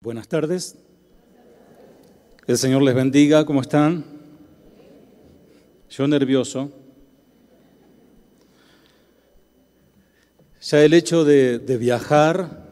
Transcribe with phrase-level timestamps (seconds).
[0.00, 0.76] Buenas tardes.
[2.46, 3.44] El Señor les bendiga.
[3.44, 4.04] ¿Cómo están?
[5.90, 6.70] Yo nervioso.
[10.62, 12.70] Ya el hecho de, viajar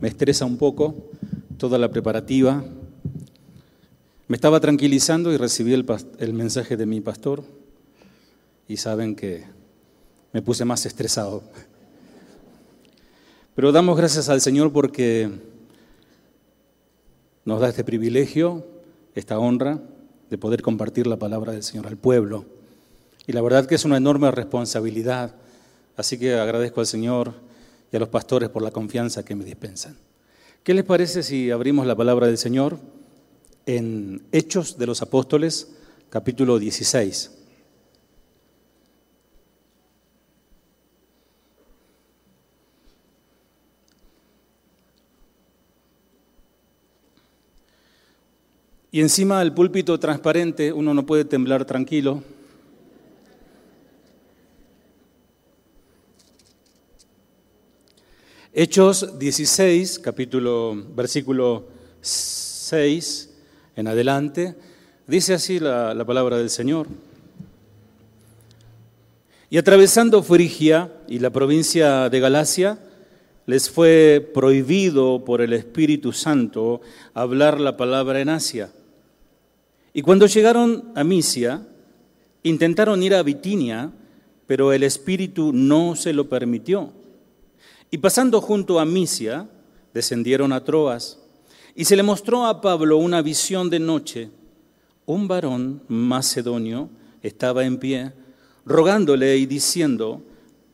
[0.00, 1.10] me estresa un poco,
[1.56, 2.62] toda la preparativa.
[4.28, 5.86] Me estaba tranquilizando y recibí el,
[6.18, 7.42] el mensaje de mi pastor
[8.68, 9.46] y saben que
[10.34, 11.42] me puse más estresado.
[13.54, 15.48] Pero damos gracias al Señor porque
[17.50, 18.64] nos da este privilegio,
[19.16, 19.80] esta honra
[20.30, 22.44] de poder compartir la palabra del Señor al pueblo.
[23.26, 25.34] Y la verdad que es una enorme responsabilidad,
[25.96, 27.34] así que agradezco al Señor
[27.90, 29.96] y a los pastores por la confianza que me dispensan.
[30.62, 32.78] ¿Qué les parece si abrimos la palabra del Señor
[33.66, 35.72] en Hechos de los Apóstoles,
[36.08, 37.32] capítulo 16?
[48.92, 52.24] Y encima del púlpito transparente uno no puede temblar tranquilo.
[58.52, 61.68] Hechos 16, capítulo, versículo
[62.00, 63.30] 6
[63.76, 64.56] en adelante,
[65.06, 66.88] dice así la, la palabra del Señor.
[69.50, 72.80] Y atravesando Frigia y la provincia de Galacia,
[73.46, 76.80] les fue prohibido por el Espíritu Santo
[77.14, 78.70] hablar la palabra en Asia
[79.92, 81.66] y cuando llegaron a Misia,
[82.42, 83.92] intentaron ir a Bitinia,
[84.46, 86.92] pero el Espíritu no se lo permitió.
[87.90, 89.48] Y pasando junto a Misia,
[89.92, 91.18] descendieron a Troas,
[91.74, 94.30] y se le mostró a Pablo una visión de noche.
[95.06, 96.88] Un varón macedonio
[97.22, 98.12] estaba en pie,
[98.64, 100.22] rogándole y diciendo,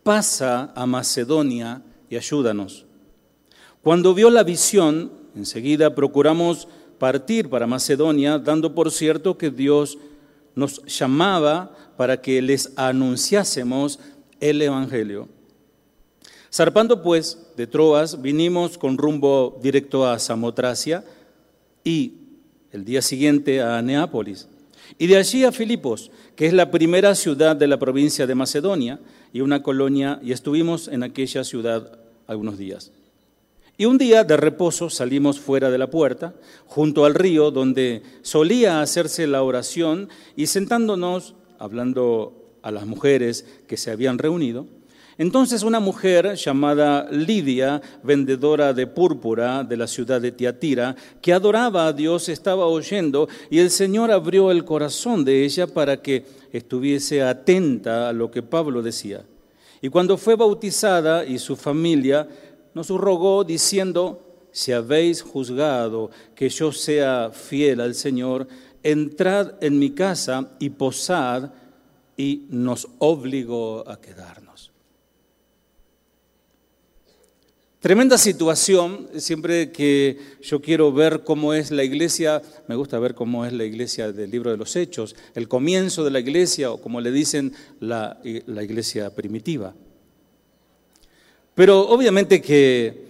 [0.03, 2.87] pasa a Macedonia y ayúdanos.
[3.83, 9.99] Cuando vio la visión, enseguida procuramos partir para Macedonia, dando por cierto que Dios
[10.55, 13.99] nos llamaba para que les anunciásemos
[14.41, 15.29] el Evangelio.
[16.53, 21.05] Zarpando pues de Troas, vinimos con rumbo directo a Samotracia
[21.85, 22.15] y
[22.73, 24.49] el día siguiente a Neápolis.
[24.99, 29.01] Y de allí a Filipos, que es la primera ciudad de la provincia de Macedonia
[29.33, 32.93] y una colonia, y estuvimos en aquella ciudad algunos días.
[33.79, 36.35] Y un día de reposo salimos fuera de la puerta,
[36.67, 43.77] junto al río donde solía hacerse la oración, y sentándonos, hablando a las mujeres que
[43.77, 44.67] se habían reunido,
[45.19, 51.87] entonces una mujer llamada Lidia, vendedora de púrpura de la ciudad de Tiatira, que adoraba
[51.87, 57.23] a Dios, estaba oyendo y el Señor abrió el corazón de ella para que estuviese
[57.23, 59.25] atenta a lo que Pablo decía.
[59.81, 62.29] Y cuando fue bautizada y su familia,
[62.77, 68.47] nos rogó diciendo, si habéis juzgado que yo sea fiel al Señor,
[68.83, 71.53] entrad en mi casa y posad,
[72.19, 74.73] y nos obligó a quedarnos.
[77.81, 83.47] Tremenda situación, siempre que yo quiero ver cómo es la iglesia, me gusta ver cómo
[83.47, 87.01] es la iglesia del libro de los Hechos, el comienzo de la iglesia o como
[87.01, 89.75] le dicen la, la iglesia primitiva.
[91.57, 93.07] Pero obviamente que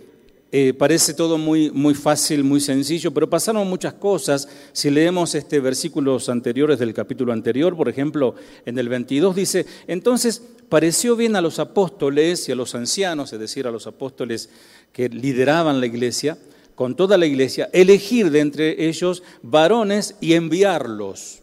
[0.53, 4.49] eh, parece todo muy, muy fácil, muy sencillo, pero pasaron muchas cosas.
[4.73, 10.41] Si leemos este versículos anteriores del capítulo anterior, por ejemplo, en el 22 dice, entonces
[10.69, 14.49] pareció bien a los apóstoles y a los ancianos, es decir, a los apóstoles
[14.93, 16.39] que lideraban la iglesia,
[16.77, 21.43] con toda la iglesia, elegir de entre ellos varones y enviarlos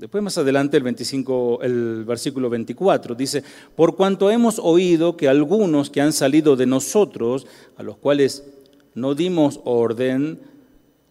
[0.00, 3.44] Después más adelante el, 25, el versículo 24 dice,
[3.76, 7.46] por cuanto hemos oído que algunos que han salido de nosotros,
[7.76, 8.50] a los cuales
[8.94, 10.40] no dimos orden,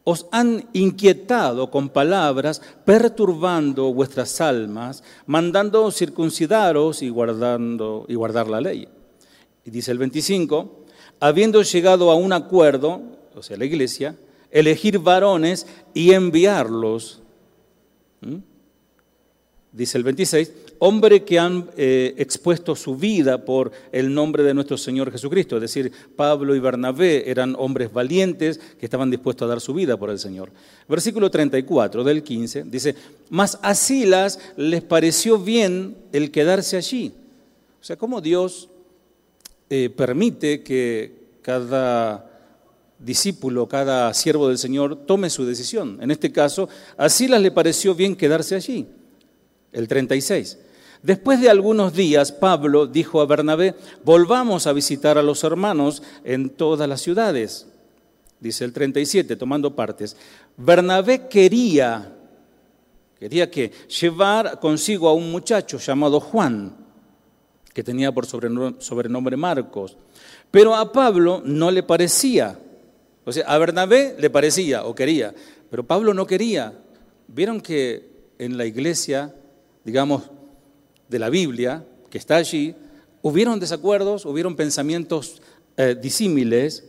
[0.06, 8.60] os han inquietado con palabras, perturbando vuestras almas, mandando circuncidaros y, guardando, y guardar la
[8.60, 8.88] ley.
[9.66, 10.86] Y dice el 25,
[11.20, 13.04] habiendo llegado a un acuerdo,
[13.36, 14.18] o sea, la iglesia,
[14.50, 17.22] elegir varones y enviarlos
[19.72, 24.78] dice el 26, hombre que han eh, expuesto su vida por el nombre de nuestro
[24.78, 25.58] Señor Jesucristo.
[25.58, 29.98] Es decir, Pablo y Bernabé eran hombres valientes que estaban dispuestos a dar su vida
[29.98, 30.52] por el Señor.
[30.88, 32.96] Versículo 34 del 15 dice,
[33.30, 37.14] mas a Silas les pareció bien el quedarse allí.
[37.80, 38.70] O sea, cómo Dios
[39.70, 42.26] eh, permite que cada
[42.98, 46.00] discípulo, cada siervo del Señor tome su decisión.
[46.02, 46.68] En este caso,
[46.98, 48.88] a Silas le pareció bien quedarse allí
[49.72, 50.58] el 36.
[51.02, 56.50] Después de algunos días, Pablo dijo a Bernabé, volvamos a visitar a los hermanos en
[56.50, 57.68] todas las ciudades.
[58.40, 60.18] dice el 37, tomando partes.
[60.58, 62.14] Bernabé quería,
[63.18, 63.72] quería que
[64.02, 66.76] llevar consigo a un muchacho llamado Juan,
[67.74, 69.96] que tenía por sobrenombre Marcos,
[70.52, 72.60] pero a Pablo no le parecía.
[73.24, 75.34] O sea, a Bernabé le parecía o quería,
[75.70, 76.74] pero Pablo no quería.
[77.28, 79.36] Vieron que en la iglesia,
[79.84, 80.24] digamos,
[81.08, 82.76] de la Biblia, que está allí,
[83.22, 85.42] hubieron desacuerdos, hubieron pensamientos
[85.78, 86.86] eh, disímiles.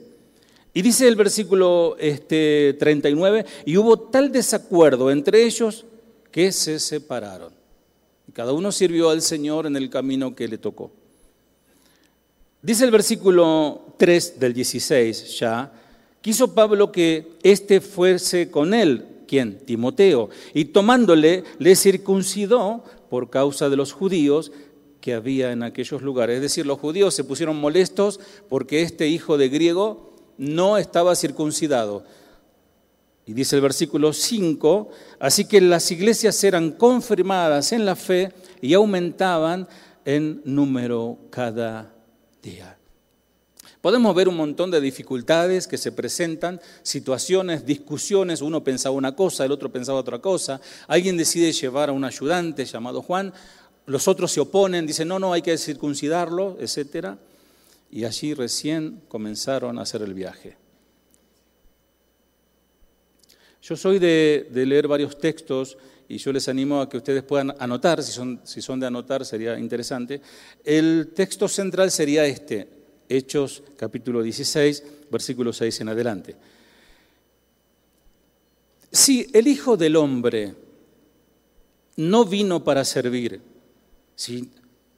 [0.73, 5.85] Y dice el versículo este, 39, y hubo tal desacuerdo entre ellos
[6.31, 7.53] que se separaron.
[8.33, 10.93] Cada uno sirvió al Señor en el camino que le tocó.
[12.63, 15.73] Dice el versículo 3 del 16 ya,
[16.21, 19.65] quiso Pablo que éste fuese con él, ¿quién?
[19.65, 24.51] Timoteo, y tomándole le circuncidó por causa de los judíos
[25.01, 26.35] que había en aquellos lugares.
[26.35, 28.19] Es decir, los judíos se pusieron molestos
[28.49, 32.03] porque este hijo de griego no estaba circuncidado.
[33.25, 34.91] Y dice el versículo 5,
[35.21, 39.69] así que las iglesias eran confirmadas en la fe y aumentaban
[40.05, 41.95] en número cada
[42.43, 42.80] día.
[43.81, 49.47] Podemos ver un montón de dificultades que se presentan, situaciones, discusiones, uno pensaba una cosa,
[49.47, 53.33] el otro pensaba otra cosa, alguien decide llevar a un ayudante llamado Juan,
[53.87, 57.15] los otros se oponen, dicen, no, no, hay que circuncidarlo, etc.
[57.91, 60.57] Y allí recién comenzaron a hacer el viaje.
[63.63, 67.55] Yo soy de, de leer varios textos y yo les animo a que ustedes puedan
[67.59, 70.21] anotar, si son, si son de anotar sería interesante.
[70.65, 72.80] El texto central sería este,
[73.11, 76.37] Hechos capítulo 16, versículo 6 en adelante.
[78.93, 80.55] Si el Hijo del Hombre
[81.97, 83.41] no vino para servir,
[84.15, 84.49] si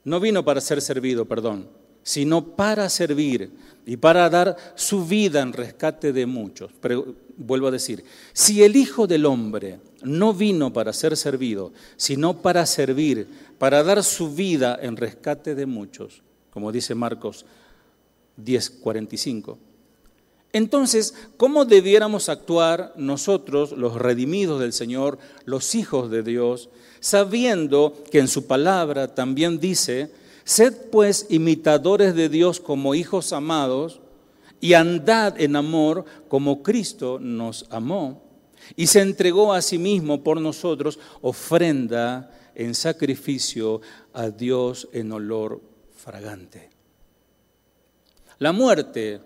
[0.05, 1.69] no vino para ser servido, perdón,
[2.03, 3.51] sino para servir
[3.87, 6.71] y para dar su vida en rescate de muchos.
[7.39, 8.05] Vuelvo a decir,
[8.35, 13.27] si el Hijo del Hombre no vino para ser servido, sino para servir,
[13.59, 17.47] para dar su vida en rescate de muchos, como dice Marcos
[18.37, 19.59] 10:45.
[20.53, 26.69] Entonces, ¿cómo debiéramos actuar nosotros, los redimidos del Señor, los hijos de Dios,
[27.01, 30.11] sabiendo que en su palabra también dice,
[30.45, 34.01] Sed pues imitadores de Dios como hijos amados
[34.61, 38.23] y andad en amor como Cristo nos amó
[38.77, 43.81] y se entregó a sí mismo por nosotros ofrenda en sacrificio
[44.13, 45.61] a Dios en olor
[45.97, 46.72] fragante.
[48.43, 49.21] La muerte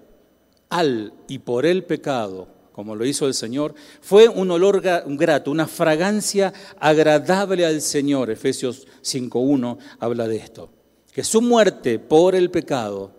[0.68, 5.66] al y por el pecado, como lo hizo el Señor, fue un olor grato, una
[5.66, 8.30] fragancia agradable al Señor.
[8.30, 10.68] Efesios 5.1 habla de esto
[11.14, 13.10] que su muerte por el pecado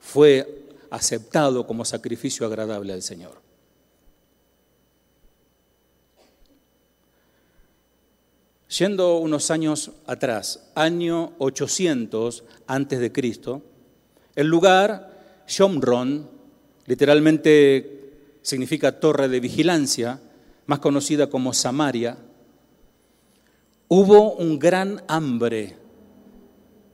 [0.00, 3.40] fue aceptado como sacrificio agradable al Señor.
[8.76, 13.62] Yendo unos años atrás, año 800 antes de Cristo,
[14.34, 15.13] el lugar
[15.46, 16.28] Shomron,
[16.86, 20.20] literalmente significa torre de vigilancia,
[20.66, 22.16] más conocida como Samaria,
[23.88, 25.76] hubo un gran hambre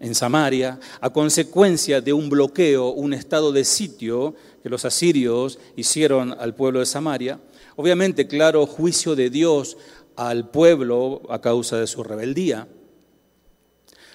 [0.00, 6.34] en Samaria a consecuencia de un bloqueo, un estado de sitio que los asirios hicieron
[6.38, 7.38] al pueblo de Samaria.
[7.76, 9.76] Obviamente, claro, juicio de Dios
[10.16, 12.66] al pueblo a causa de su rebeldía.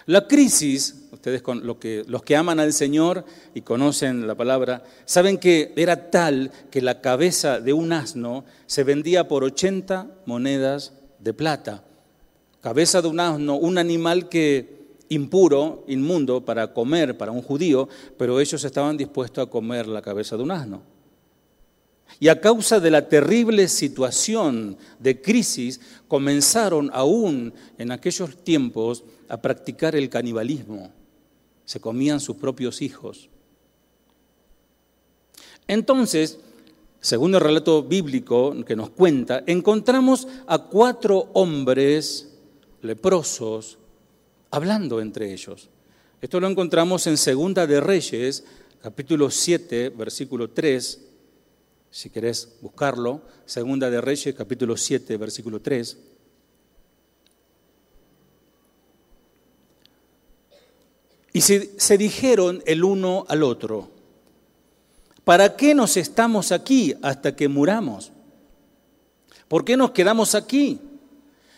[0.07, 5.39] La crisis, ustedes con que, los que aman al Señor y conocen la palabra, saben
[5.39, 11.33] que era tal que la cabeza de un asno se vendía por 80 monedas de
[11.33, 11.83] plata.
[12.61, 14.75] Cabeza de un asno, un animal que
[15.09, 20.37] impuro, inmundo para comer para un judío, pero ellos estaban dispuestos a comer la cabeza
[20.37, 20.94] de un asno.
[22.19, 29.41] Y a causa de la terrible situación de crisis, comenzaron aún en aquellos tiempos a
[29.41, 30.91] practicar el canibalismo.
[31.65, 33.29] Se comían sus propios hijos.
[35.67, 36.39] Entonces,
[37.01, 42.33] según el relato bíblico que nos cuenta, encontramos a cuatro hombres
[42.81, 43.77] leprosos
[44.51, 45.69] hablando entre ellos.
[46.21, 48.43] Esto lo encontramos en Segunda de Reyes,
[48.81, 51.04] capítulo 7, versículo 3,
[51.95, 55.97] si querés buscarlo, Segunda de Reyes, capítulo 7, versículo 3.
[61.31, 63.91] Y se, se, dijeron el uno al otro,
[65.23, 68.11] ¿para qué nos estamos aquí hasta que muramos?
[69.47, 70.81] ¿Por qué nos quedamos aquí?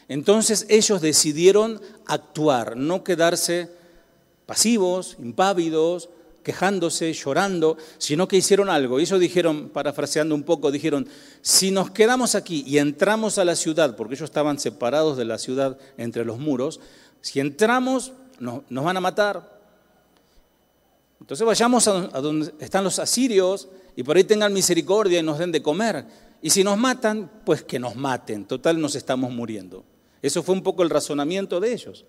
[0.07, 3.71] Entonces ellos decidieron actuar, no quedarse
[4.45, 6.09] pasivos, impávidos,
[6.47, 9.01] quejándose, llorando, sino que hicieron algo.
[9.01, 11.05] Y ellos dijeron, parafraseando un poco, dijeron,
[11.41, 15.39] si nos quedamos aquí y entramos a la ciudad, porque ellos estaban separados de la
[15.39, 16.79] ciudad entre los muros,
[17.19, 19.59] si entramos nos, van a matar.
[21.19, 25.39] Entonces vayamos a, a donde están los asirios y por ahí tengan misericordia y nos
[25.39, 26.05] den de comer.
[26.41, 28.45] Y si nos matan, pues que nos maten.
[28.45, 29.83] Total, nos estamos muriendo.
[30.21, 32.05] Eso fue un poco el razonamiento de ellos.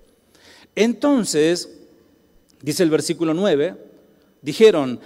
[0.76, 1.76] Entonces,
[2.62, 3.88] dice el versículo 9,
[4.42, 5.00] dijeron,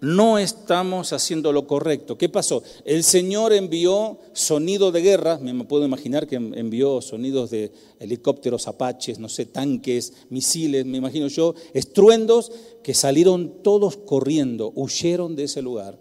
[0.00, 2.16] no estamos haciendo lo correcto.
[2.16, 2.62] ¿Qué pasó?
[2.84, 9.18] El Señor envió sonido de guerra, me puedo imaginar que envió sonidos de helicópteros apaches,
[9.18, 12.52] no sé, tanques, misiles, me imagino yo, estruendos
[12.82, 15.98] que salieron todos corriendo, huyeron de ese lugar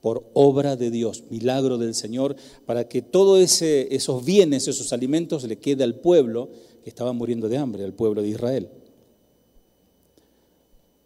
[0.00, 5.58] por obra de Dios, milagro del Señor, para que todos esos bienes, esos alimentos le
[5.58, 6.50] quede al pueblo
[6.82, 8.68] que estaba muriendo de hambre, al pueblo de Israel.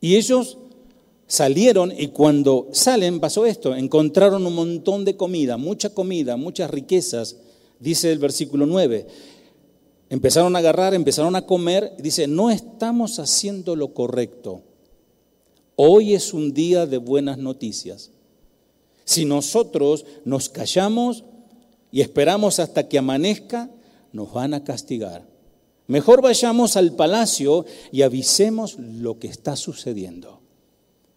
[0.00, 0.58] Y ellos
[1.32, 7.36] salieron y cuando salen pasó esto, encontraron un montón de comida, mucha comida, muchas riquezas,
[7.80, 9.06] dice el versículo 9.
[10.10, 14.60] Empezaron a agarrar, empezaron a comer, dice, no estamos haciendo lo correcto.
[15.74, 18.10] Hoy es un día de buenas noticias.
[19.04, 21.24] Si nosotros nos callamos
[21.90, 23.70] y esperamos hasta que amanezca,
[24.12, 25.26] nos van a castigar.
[25.86, 30.41] Mejor vayamos al palacio y avisemos lo que está sucediendo.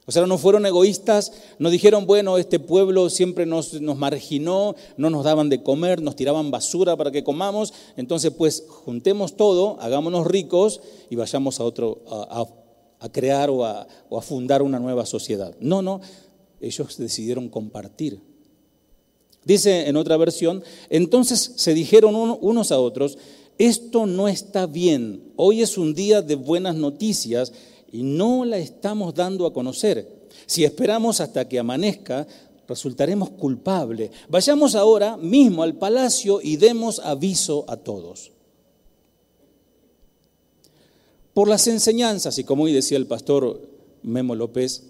[0.07, 5.23] O sea, no fueron egoístas, no dijeron, bueno, este pueblo siempre nos, marginó, no nos
[5.23, 10.81] daban de comer, nos tiraban basura para que comamos, entonces pues juntemos todo, hagámonos ricos
[11.09, 12.45] y vayamos a otro, a,
[13.11, 15.55] crear o a fundar una nueva sociedad.
[15.59, 16.01] No, no,
[16.61, 18.19] ellos decidieron compartir.
[19.45, 23.17] Dice en otra versión, entonces se dijeron unos a otros,
[23.59, 27.53] esto no está bien, hoy es un día de buenas noticias
[27.95, 30.27] y no la estamos dando a conocer.
[30.45, 32.27] Si esperamos hasta que amanezca,
[32.67, 34.11] resultaremos culpables.
[34.27, 38.33] Vayamos ahora mismo al palacio y demos aviso a todos.
[41.33, 43.61] Por las enseñanzas, y como hoy decía el pastor
[44.03, 44.83] Memo López,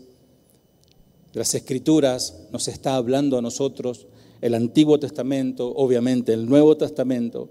[1.34, 4.08] las escrituras nos está hablando a nosotros,
[4.42, 7.50] el Antiguo Testamento, obviamente el Nuevo Testamento,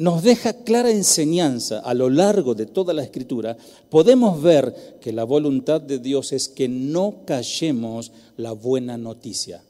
[0.00, 3.58] nos deja clara enseñanza a lo largo de toda la escritura,
[3.90, 9.62] podemos ver que la voluntad de Dios es que no callemos la buena noticia.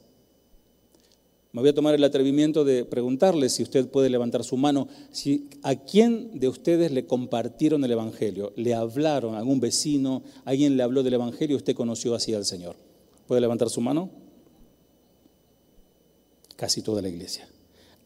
[1.51, 5.49] Me voy a tomar el atrevimiento de preguntarle si usted puede levantar su mano, si
[5.63, 10.83] a quién de ustedes le compartieron el Evangelio, le hablaron, a algún vecino, alguien le
[10.83, 12.77] habló del Evangelio usted conoció así al Señor.
[13.27, 14.09] ¿Puede levantar su mano?
[16.55, 17.49] Casi toda la iglesia.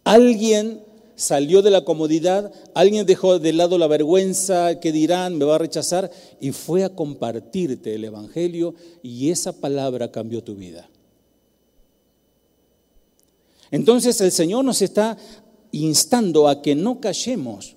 [0.04, 5.56] Alguien salió de la comodidad, alguien dejó de lado la vergüenza, que dirán, me va
[5.56, 10.90] a rechazar, y fue a compartirte el Evangelio y esa palabra cambió tu vida.
[13.72, 15.18] Entonces el Señor nos está
[15.72, 17.76] instando a que no callemos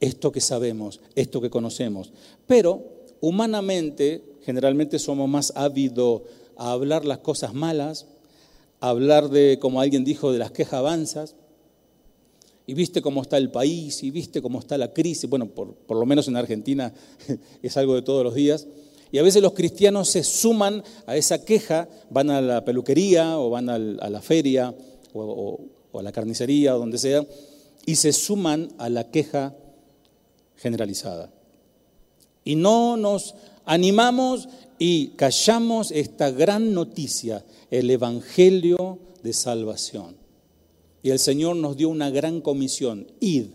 [0.00, 2.12] esto que sabemos, esto que conocemos,
[2.46, 2.82] pero
[3.20, 6.22] humanamente generalmente somos más ávidos
[6.56, 8.06] a hablar las cosas malas,
[8.80, 11.34] a hablar de, como alguien dijo, de las quejas avanzas,
[12.66, 15.96] y viste cómo está el país, y viste cómo está la crisis, bueno, por, por,
[15.96, 16.92] lo menos en Argentina
[17.62, 18.66] es algo de todos los días,
[19.12, 23.50] y a veces los cristianos se suman a esa queja, van a la peluquería o
[23.50, 24.74] van a la feria
[25.12, 25.60] o,
[25.92, 27.24] o a la carnicería o donde sea,
[27.86, 29.54] y se suman a la queja
[30.56, 31.30] generalizada.
[32.44, 40.25] Y no nos animamos y callamos esta gran noticia, el Evangelio de salvación.
[41.06, 43.46] Y el Señor nos dio una gran comisión, id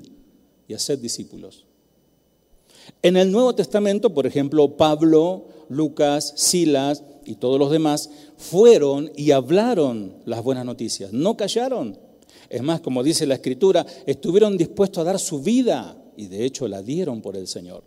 [0.70, 1.66] y haced discípulos.
[3.02, 9.32] En el Nuevo Testamento, por ejemplo, Pablo, Lucas, Silas y todos los demás fueron y
[9.32, 12.00] hablaron las buenas noticias, no callaron.
[12.48, 16.70] Es más, como dice la Escritura, estuvieron dispuestos a dar su vida y de hecho
[16.70, 17.84] la dieron por el Señor.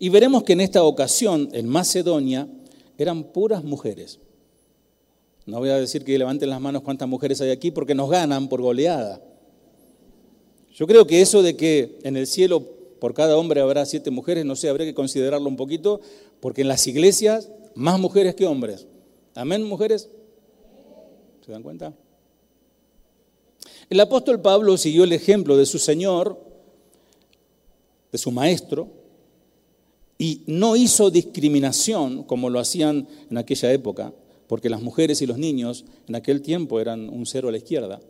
[0.00, 2.48] Y veremos que en esta ocasión, en Macedonia,
[2.98, 4.18] eran puras mujeres.
[5.50, 8.48] No voy a decir que levanten las manos cuántas mujeres hay aquí porque nos ganan
[8.48, 9.20] por goleada.
[10.72, 12.62] Yo creo que eso de que en el cielo
[13.00, 16.00] por cada hombre habrá siete mujeres, no sé, habría que considerarlo un poquito,
[16.38, 18.86] porque en las iglesias más mujeres que hombres.
[19.34, 20.08] Amén, mujeres.
[21.44, 21.94] ¿Se dan cuenta?
[23.88, 26.38] El apóstol Pablo siguió el ejemplo de su Señor,
[28.12, 28.86] de su Maestro,
[30.16, 34.12] y no hizo discriminación como lo hacían en aquella época,
[34.50, 38.00] porque las mujeres y los niños en aquel tiempo eran un cero a la izquierda.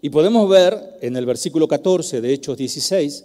[0.00, 3.24] Y podemos ver en el versículo 14 de Hechos 16,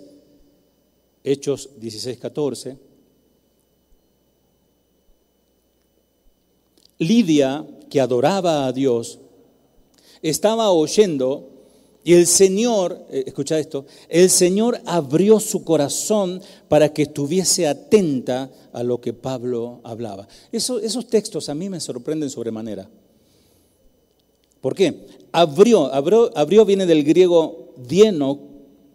[1.24, 2.78] Hechos 16, 14,
[6.98, 9.20] Lidia, que adoraba a Dios,
[10.24, 11.51] estaba oyendo
[12.04, 18.50] y el Señor, eh, escucha esto, el Señor abrió su corazón para que estuviese atenta
[18.74, 20.28] a lo que Pablo hablaba.
[20.52, 22.90] esos textos a mí me sorprenden sobremanera.
[24.62, 25.08] ¿Por qué?
[25.32, 28.40] Abrió, abrió, abrió viene del griego dieno,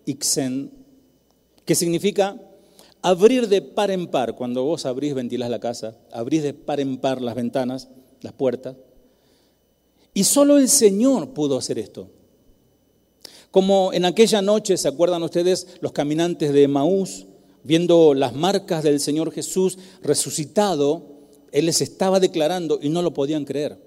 [0.04, 0.70] ixen,
[1.64, 2.40] que significa
[3.02, 4.36] abrir de par en par.
[4.36, 7.88] Cuando vos abrís, ventilás la casa, abrís de par en par las ventanas,
[8.20, 8.76] las puertas.
[10.14, 12.08] Y solo el Señor pudo hacer esto.
[13.56, 17.24] Como en aquella noche, ¿se acuerdan ustedes los caminantes de Maús,
[17.64, 21.22] viendo las marcas del Señor Jesús resucitado,
[21.52, 23.78] Él les estaba declarando y no lo podían creer.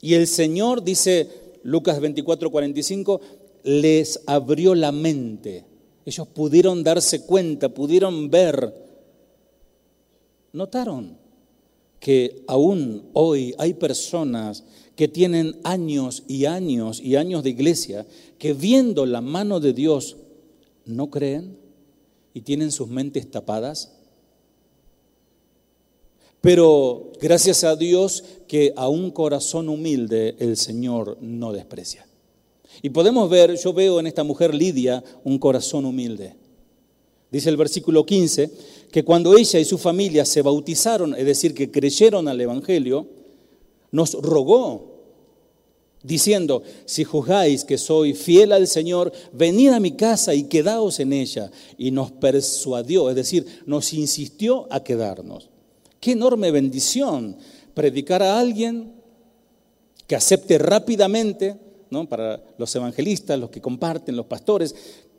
[0.00, 1.28] Y el Señor, dice
[1.62, 3.20] Lucas 24, 45,
[3.62, 5.64] les abrió la mente.
[6.04, 8.74] Ellos pudieron darse cuenta, pudieron ver.
[10.52, 11.16] Notaron
[12.00, 14.64] que aún hoy hay personas
[14.96, 18.06] que tienen años y años y años de iglesia,
[18.38, 20.16] que viendo la mano de Dios
[20.84, 21.56] no creen
[22.34, 23.92] y tienen sus mentes tapadas.
[26.40, 32.06] Pero gracias a Dios que a un corazón humilde el Señor no desprecia.
[32.82, 36.34] Y podemos ver, yo veo en esta mujer Lidia un corazón humilde.
[37.30, 38.50] Dice el versículo 15
[38.90, 43.06] que cuando ella y su familia se bautizaron, es decir, que creyeron al Evangelio,
[43.92, 44.92] nos rogó
[46.02, 51.12] diciendo, si juzgáis que soy fiel al Señor, venid a mi casa y quedaos en
[51.12, 51.50] ella.
[51.78, 55.48] Y nos persuadió, es decir, nos insistió a quedarnos.
[56.00, 57.36] Qué enorme bendición
[57.74, 58.92] predicar a alguien
[60.06, 61.56] que acepte rápidamente,
[61.90, 62.08] ¿no?
[62.08, 64.74] para los evangelistas, los que comparten, los pastores.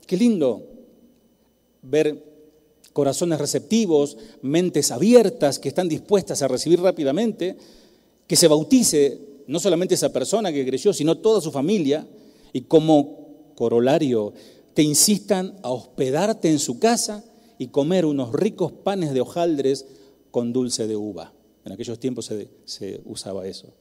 [0.05, 0.67] Qué lindo
[1.81, 2.33] ver
[2.91, 7.57] corazones receptivos, mentes abiertas que están dispuestas a recibir rápidamente,
[8.27, 12.07] que se bautice no solamente esa persona que creció, sino toda su familia,
[12.53, 14.33] y como corolario
[14.73, 17.23] te insistan a hospedarte en su casa
[17.57, 19.85] y comer unos ricos panes de hojaldres
[20.31, 21.33] con dulce de uva.
[21.65, 22.31] En aquellos tiempos
[22.65, 23.73] se, usaba eso.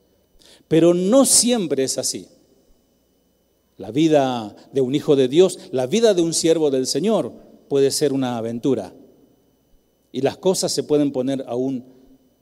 [0.69, 2.29] Pero no siempre es así.
[3.77, 7.33] La vida de un hijo de Dios, la vida de un siervo del Señor
[7.69, 8.95] puede ser una aventura.
[10.13, 11.85] Y las cosas se pueden poner aún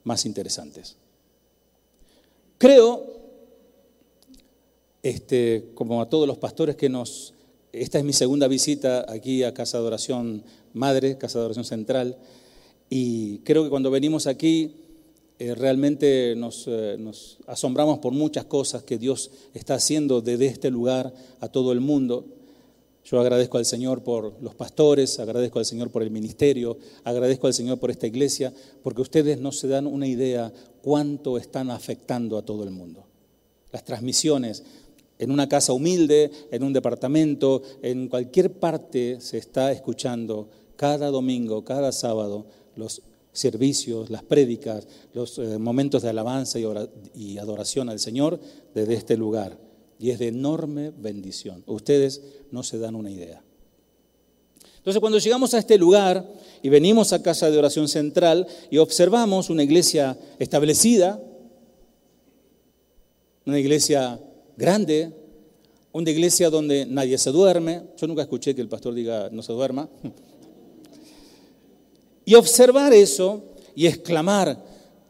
[0.03, 0.97] más interesantes.
[2.61, 3.07] Creo,
[5.01, 7.33] este, como a todos los pastores que nos...
[7.73, 12.19] Esta es mi segunda visita aquí a Casa de Oración Madre, Casa de Oración Central,
[12.87, 14.75] y creo que cuando venimos aquí
[15.39, 21.11] eh, realmente eh, nos, asombramos por muchas cosas que Dios está haciendo desde este lugar
[21.39, 22.27] a todo el mundo.
[23.03, 27.55] Yo agradezco al Señor por los pastores, agradezco al Señor por el ministerio, agradezco al
[27.55, 32.41] Señor por esta iglesia, porque ustedes no se dan una idea cuánto están afectando a
[32.43, 33.05] todo el mundo.
[33.71, 34.63] Las transmisiones
[35.17, 41.63] en una casa humilde, en un departamento, en cualquier parte se está escuchando cada domingo,
[41.63, 46.59] cada sábado, los servicios, las prédicas, los eh, momentos de alabanza
[47.13, 48.39] y adoración al Señor
[48.73, 49.57] desde este lugar
[50.01, 51.63] y es de enorme bendición.
[51.67, 53.43] Ustedes no se dan una idea.
[54.81, 56.27] Entonces cuando llegamos a este lugar
[56.63, 61.21] y venimos a Casa de Oración Central y observamos una iglesia establecida,
[63.45, 64.19] una iglesia
[64.57, 65.13] grande,
[65.91, 69.53] una iglesia donde nadie se duerme, yo nunca escuché que el pastor diga no se
[69.53, 69.87] duerma,
[72.25, 73.43] y observar eso
[73.75, 74.65] y exclamar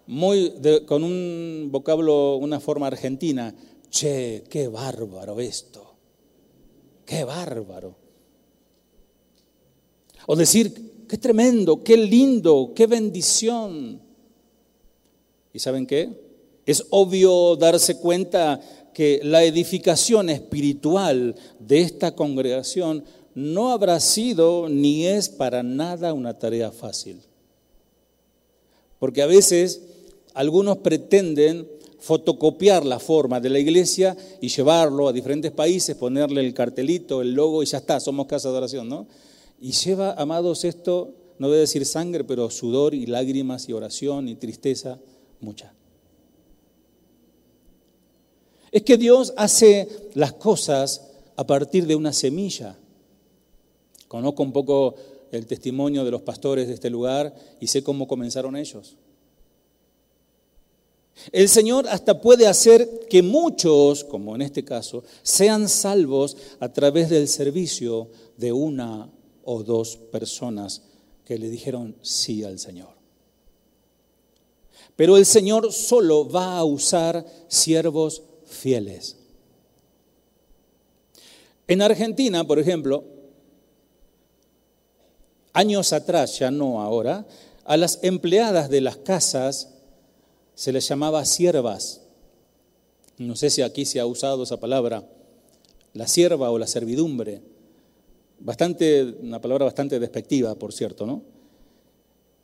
[0.05, 0.53] muy
[0.85, 3.55] con un vocablo, una forma argentina,
[3.89, 5.95] che, qué bárbaro esto,
[7.05, 8.00] qué bárbaro.
[10.31, 13.99] O decir, qué tremendo, qué lindo, qué bendición.
[15.51, 16.09] ¿Y saben qué?
[16.65, 18.61] Es obvio darse cuenta
[18.93, 23.03] que la edificación espiritual de esta congregación
[23.35, 27.19] no habrá sido ni es para nada una tarea fácil.
[28.99, 29.81] Porque a veces
[30.33, 31.67] algunos pretenden
[31.99, 37.33] fotocopiar la forma de la iglesia y llevarlo a diferentes países, ponerle el cartelito, el
[37.33, 39.07] logo y ya está, somos casa de oración, ¿no?
[39.61, 44.27] Y lleva, amados, esto, no voy a decir sangre, pero sudor y lágrimas y oración
[44.27, 44.99] y tristeza,
[45.39, 45.71] mucha.
[48.71, 52.75] Es que Dios hace las cosas a partir de una semilla.
[54.07, 54.95] Conozco un poco
[55.31, 58.97] el testimonio de los pastores de este lugar y sé cómo comenzaron ellos.
[61.31, 67.11] El Señor hasta puede hacer que muchos, como en este caso, sean salvos a través
[67.11, 69.07] del servicio de una
[69.53, 70.81] o dos personas
[71.25, 72.89] que le dijeron sí al Señor.
[74.95, 79.17] pero el Señor solo va a usar siervos fieles.
[81.67, 83.03] En Argentina, por ejemplo,
[85.53, 87.25] años atrás, ya no ahora,
[87.65, 89.69] a las empleadas de las casas
[90.53, 92.01] se les llamaba siervas.
[93.17, 95.07] No sé si aquí se ha usado esa palabra,
[95.93, 97.41] la sierva o la servidumbre.
[98.43, 101.21] Bastante, una palabra bastante despectiva, por cierto, ¿no?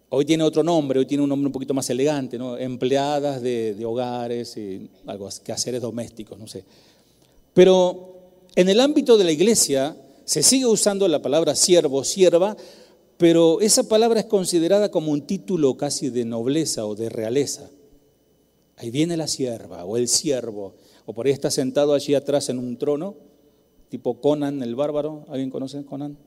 [0.10, 2.56] Hoy tiene otro nombre, hoy tiene un nombre un poquito más elegante, ¿no?
[2.56, 6.64] Empleadas de, hogares y algo, quehaceres domésticos, no sé.
[7.54, 8.16] Pero
[8.56, 12.56] en el ámbito de la iglesia se sigue usando la palabra siervo, sierva,
[13.18, 17.72] pero esa palabra es considerada como un título casi de nobleza o de realeza.
[18.76, 20.76] Ahí viene la sierva o el siervo,
[21.08, 23.16] o por ahí está sentado allí atrás en un trono,
[23.90, 25.26] tipo Conan el bárbaro.
[25.30, 26.18] ¿Alguien conoce Conan?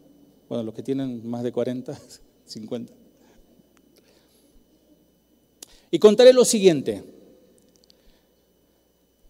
[0.48, 1.98] Bueno, los que tienen más de 40,
[2.46, 2.92] 50.
[5.92, 7.02] Y contaré lo siguiente,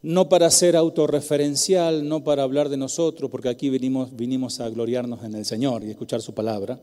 [0.03, 5.25] no para ser autorreferencial, no para hablar de nosotros, porque aquí vinimos, vinimos a gloriarnos
[5.25, 6.79] en el Señor y escuchar su palabra,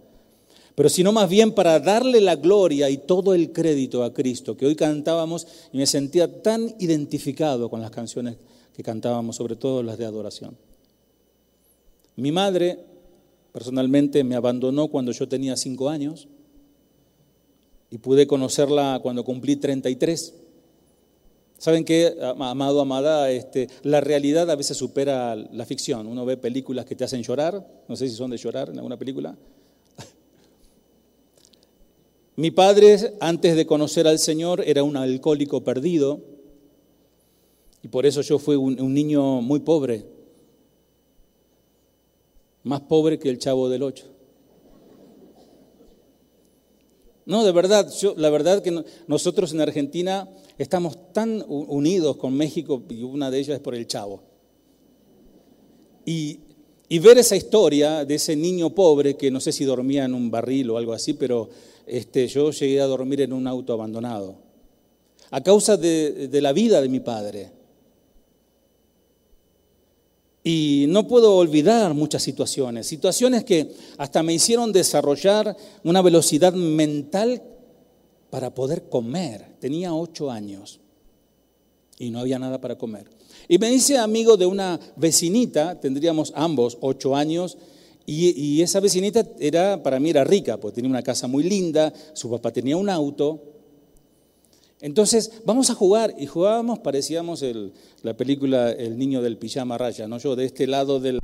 [0.74, 4.66] pero sino más bien para darle la gloria y todo el crédito a Cristo, que
[4.66, 8.38] hoy cantábamos y me sentía tan identificado con las canciones
[8.76, 10.56] que cantábamos, sobre todo las de adoración.
[12.18, 12.80] Mi madre
[13.54, 16.28] personalmente me abandonó cuando yo tenía cinco años
[17.92, 20.34] y pude conocerla cuando cumplí 33.
[21.60, 23.30] ¿Saben qué, amado, amada?
[23.30, 26.08] Este, la realidad a veces supera la ficción.
[26.08, 28.98] Uno ve películas que te hacen llorar, no sé si son de llorar en alguna
[28.98, 29.38] película.
[32.36, 36.22] Mi padre, antes de conocer al Señor, era un alcohólico perdido
[37.84, 40.17] y por eso yo fui un niño muy pobre,
[42.68, 44.18] más pobre que el chavo del ocho.
[47.28, 52.82] No, de verdad, yo, la verdad que nosotros en Argentina estamos tan unidos con México
[52.90, 54.22] y una de ellas es por el Chavo.
[56.06, 56.40] Y,
[56.88, 60.32] y, ver esa historia de ese niño pobre que no sé si dormía en un
[60.32, 61.50] barril o algo así, pero
[61.86, 64.38] este, yo llegué a dormir en un auto abandonado.
[65.30, 67.52] A causa de, de la vida de mi padre.
[70.50, 77.44] Y no puedo olvidar muchas situaciones, situaciones que hasta me hicieron desarrollar una velocidad mental
[78.30, 79.58] para poder comer.
[79.60, 80.80] Tenía ocho años
[82.00, 83.10] y no había nada para comer.
[83.50, 87.58] Y me hice amigo de una vecinita, tendríamos ambos ocho años,
[88.06, 92.30] y, esa vecinita era, para mí era rica, porque tenía una casa muy linda, su
[92.30, 93.57] papá tenía un auto,
[94.82, 96.14] entonces, vamos a jugar.
[96.18, 97.44] Y jugábamos, parecíamos
[98.04, 100.18] la película El niño del pijama raya, ¿no?
[100.18, 101.20] Yo de este lado del...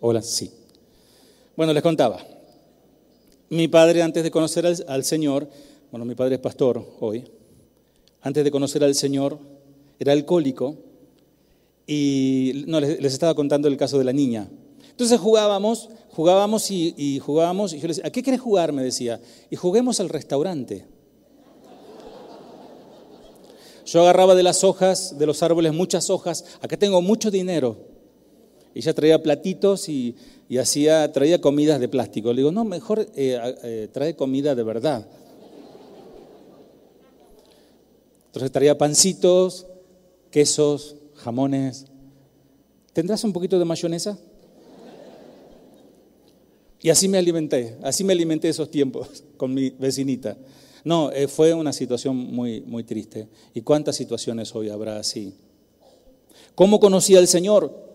[0.00, 0.52] Hola, sí.
[1.56, 2.24] Bueno, les contaba.
[3.50, 5.48] Mi padre, antes de conocer al, Señor,
[5.90, 7.24] bueno, mi padre es pastor hoy,
[8.20, 9.40] antes de conocer al Señor,
[9.98, 10.76] era alcohólico
[11.84, 14.48] y no, les, estaba contando el caso de la niña.
[14.88, 18.72] Entonces jugábamos, jugábamos y, jugábamos, y yo le decía, ¿a qué querés jugar?
[18.72, 20.86] Me decía, y juguemos al restaurante.
[23.84, 27.87] Yo agarraba de las hojas, de los árboles, muchas hojas, acá tengo mucho dinero,
[28.74, 30.16] ella traía platitos y,
[30.58, 32.32] hacía, traía comidas de plástico.
[32.32, 35.06] Le digo, no, mejor eh, eh, trae comida de verdad.
[38.26, 39.66] Entonces traía pancitos,
[40.30, 41.86] quesos, jamones.
[42.92, 44.18] ¿Tendrás un poquito de mayonesa?
[46.80, 50.36] Y así me alimenté, así me alimenté esos tiempos con mi vecinita.
[50.84, 53.28] No, eh, fue una situación muy, muy triste.
[53.52, 55.34] ¿Y cuántas situaciones hoy habrá así?
[56.54, 57.87] ¿Cómo conocí al Señor?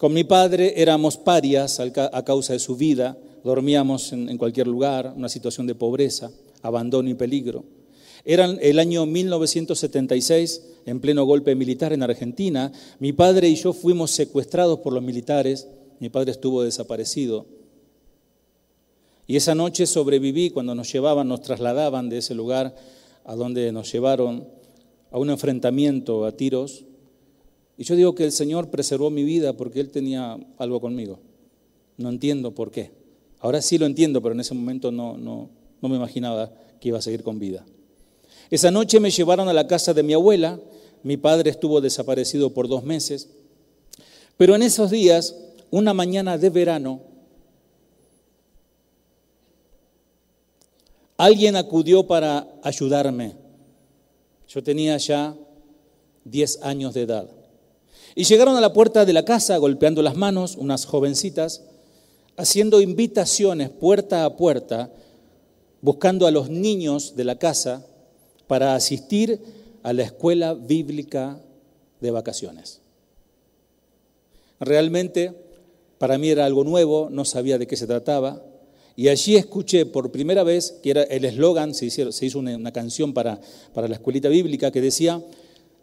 [0.00, 5.28] Con mi padre éramos parias a causa de su vida, dormíamos en cualquier lugar, una
[5.28, 6.30] situación de pobreza,
[6.62, 7.64] abandono y peligro.
[8.24, 12.72] Era el año 1976, en pleno golpe militar en Argentina.
[12.98, 15.68] Mi padre y yo fuimos secuestrados por los militares.
[15.98, 17.44] Mi padre estuvo desaparecido.
[19.26, 22.74] Y esa noche sobreviví cuando nos llevaban, nos trasladaban de ese lugar
[23.26, 24.48] a donde nos llevaron
[25.10, 26.86] a un enfrentamiento a tiros.
[27.80, 31.18] Y yo digo que el Señor preservó mi vida porque Él tenía algo conmigo.
[31.96, 32.90] No entiendo por qué.
[33.38, 35.48] Ahora sí lo entiendo, pero en ese momento no, no,
[35.80, 37.64] no me imaginaba que iba a seguir con vida.
[38.50, 40.60] Esa noche me llevaron a la casa de mi abuela.
[41.02, 43.30] Mi padre estuvo desaparecido por dos meses.
[44.36, 45.34] Pero en esos días,
[45.70, 47.00] una mañana de verano,
[51.16, 53.36] Alguien acudió para ayudarme.
[54.48, 55.34] Yo tenía ya
[56.24, 57.39] 10 años de edad.
[58.14, 61.62] Y llegaron a la puerta de la casa golpeando las manos unas jovencitas,
[62.36, 64.90] haciendo invitaciones puerta a puerta,
[65.80, 67.86] buscando a los niños de la casa
[68.46, 69.40] para asistir
[69.82, 71.40] a la escuela bíblica
[72.00, 72.80] de vacaciones.
[74.58, 75.34] Realmente
[76.00, 78.42] para mí era algo nuevo, no sabía de qué se trataba,
[78.96, 83.38] y allí escuché por primera vez, que era el eslogan, se, hizo una, canción para,
[83.74, 85.22] para la escuelita bíblica que decía,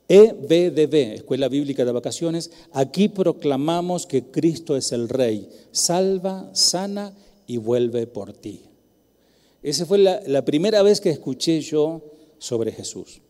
[0.07, 7.13] EBDB, Escuela Bíblica de Vacaciones, aquí proclamamos que Cristo es el Rey, salva, sana
[7.45, 8.61] y vuelve por ti.
[9.61, 12.01] Esa fue la, la primera vez que escuché yo
[12.37, 13.21] sobre Jesús.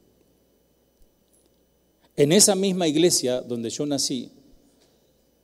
[2.15, 4.31] En esa misma iglesia donde yo nací,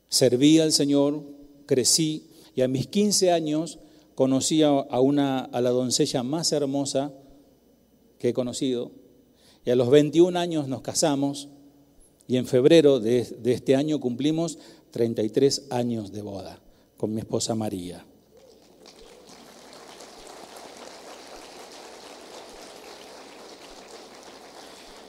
[0.10, 1.24] serví al Señor,
[1.66, 3.80] crecí y a mis 15 años
[4.16, 7.12] conocí a, una, a la doncella más hermosa
[8.20, 8.92] que he conocido.
[9.66, 11.48] Y a los 21 años nos casamos
[12.28, 14.58] y en febrero de, este año cumplimos
[14.92, 16.60] 33 años de boda
[16.98, 18.06] con mi esposa María.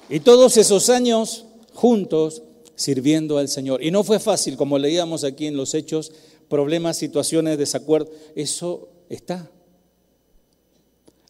[0.09, 2.43] Y todos esos años juntos
[2.75, 3.83] sirviendo al Señor.
[3.83, 6.13] Y no fue fácil, como leíamos aquí en los hechos,
[6.49, 8.15] problemas, situaciones, desacuerdos.
[8.35, 9.51] Eso está.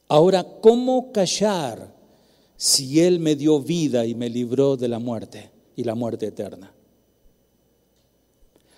[0.09, 1.94] Ahora, ¿cómo callar
[2.57, 6.73] si Él me dio vida y me libró de la muerte y la muerte eterna?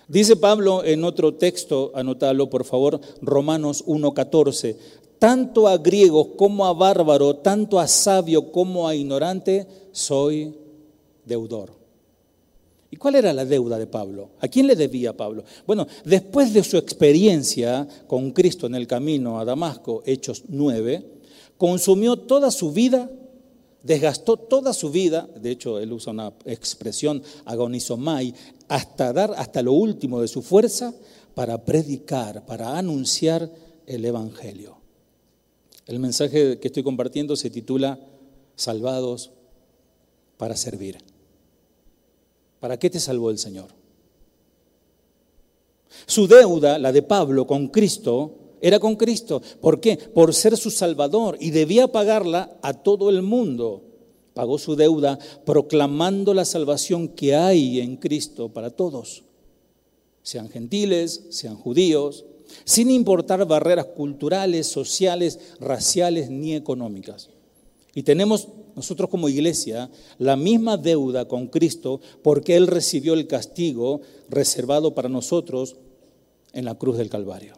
[0.07, 4.77] Dice Pablo en otro texto, anótalo por favor, Romanos 1.14,
[5.19, 10.55] tanto a griego como a bárbaro, tanto a sabio como a ignorante, soy
[11.25, 11.71] deudor.
[12.89, 14.29] ¿Y cuál era la deuda de Pablo?
[14.39, 15.43] ¿A quién le debía Pablo?
[15.65, 21.05] Bueno, después de su experiencia con Cristo en el camino a Damasco, Hechos 9,
[21.57, 23.09] consumió toda su vida,
[23.87, 28.33] desgastó toda su vida, de hecho él usa una expresión agonizomai,
[28.67, 30.93] hasta dar hasta lo último de su fuerza
[31.33, 33.49] para predicar, para anunciar
[33.85, 34.77] el Evangelio.
[35.85, 37.97] El mensaje que estoy compartiendo se titula
[38.55, 39.31] Salvados
[40.37, 40.97] para servir.
[42.59, 43.69] ¿Para qué te salvó el Señor?
[46.05, 49.41] Su deuda, la de Pablo con Cristo, era con Cristo.
[49.61, 49.97] ¿Por qué?
[49.97, 53.83] Por ser su Salvador y debía pagarla a todo el mundo.
[54.33, 59.23] Pagó su deuda proclamando la salvación que hay en Cristo para todos,
[60.21, 62.25] sean gentiles, sean judíos,
[62.63, 67.29] sin importar barreras culturales, sociales, raciales ni económicas.
[67.95, 69.89] Y tenemos nosotros como iglesia
[70.19, 75.77] la misma deuda con Cristo porque Él recibió el castigo reservado para nosotros
[76.53, 77.56] en la cruz del Calvario.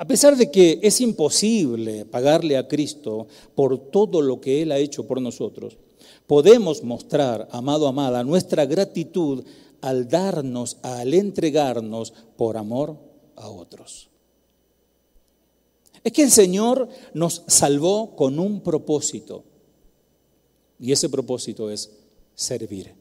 [0.00, 4.78] A pesar de que es imposible pagarle a Cristo por todo lo que Él ha
[4.78, 5.76] hecho por nosotros,
[6.26, 9.44] podemos mostrar, amado, amada, nuestra gratitud
[9.82, 12.96] al darnos, al entregarnos por amor
[13.36, 14.08] a otros.
[16.02, 19.44] Es que el Señor nos salvó con un propósito.
[20.78, 21.90] Y ese propósito es
[22.34, 22.94] servir.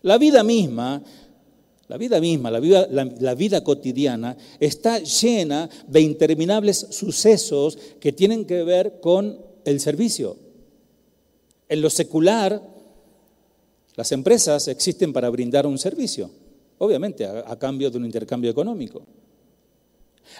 [0.00, 1.04] La vida misma,
[1.88, 9.00] la vida misma, la vida, cotidiana está llena de interminables sucesos que tienen que ver
[9.00, 10.36] con el servicio.
[11.68, 12.62] En lo secular,
[13.94, 16.30] las empresas existen para brindar un servicio,
[16.78, 19.02] obviamente a cambio de un intercambio económico.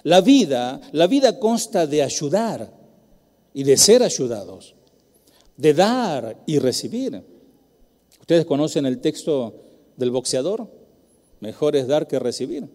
[0.04, 2.72] La vida, la vida consta de ayudar
[3.52, 4.74] y de ser ayudados,
[5.56, 7.22] de dar y recibir.
[8.20, 9.54] ¿Ustedes conocen el texto
[9.96, 10.81] del boxeador?
[11.42, 12.68] Mejor es dar que recibir.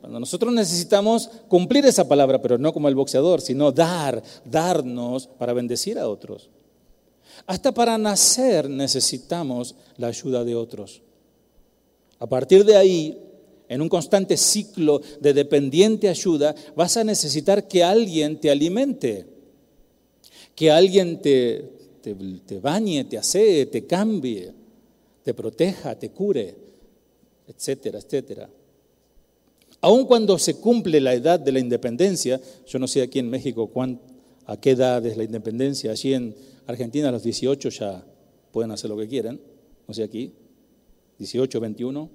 [0.00, 5.52] Cuando nosotros necesitamos cumplir esa palabra, pero no como el boxeador, sino dar, darnos para
[5.52, 6.48] bendecir a otros.
[7.46, 11.02] Hasta para nacer necesitamos la ayuda de otros.
[12.18, 13.22] A partir de ahí,
[13.68, 19.26] en un constante ciclo de dependiente ayuda, vas a necesitar que alguien te alimente.
[20.54, 24.52] que alguien te, te, bañe, te asee, te cambie,
[25.22, 26.54] te proteja, te cure,
[27.50, 28.48] etcétera, etcétera.
[29.82, 33.70] Aun cuando se cumple la edad de la independencia, yo no sé aquí en México
[34.46, 36.34] a qué edad es la independencia, allí en
[36.66, 38.04] Argentina a los 18 ya
[38.52, 39.40] pueden hacer lo que quieran,
[39.86, 40.32] no sé aquí,
[41.18, 42.10] 18, 21.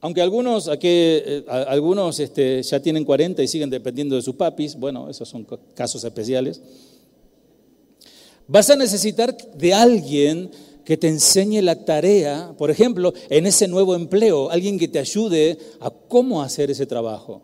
[0.00, 4.76] Aunque algunos, aquí, eh, algunos este, ya tienen 40 y siguen dependiendo de sus papis,
[4.76, 6.60] bueno, esos son casos especiales.
[8.46, 10.50] Vas a necesitar de alguien
[10.86, 15.58] que te enseñe la tarea, por ejemplo, en ese nuevo empleo, alguien que te ayude
[15.80, 17.42] a cómo hacer ese trabajo.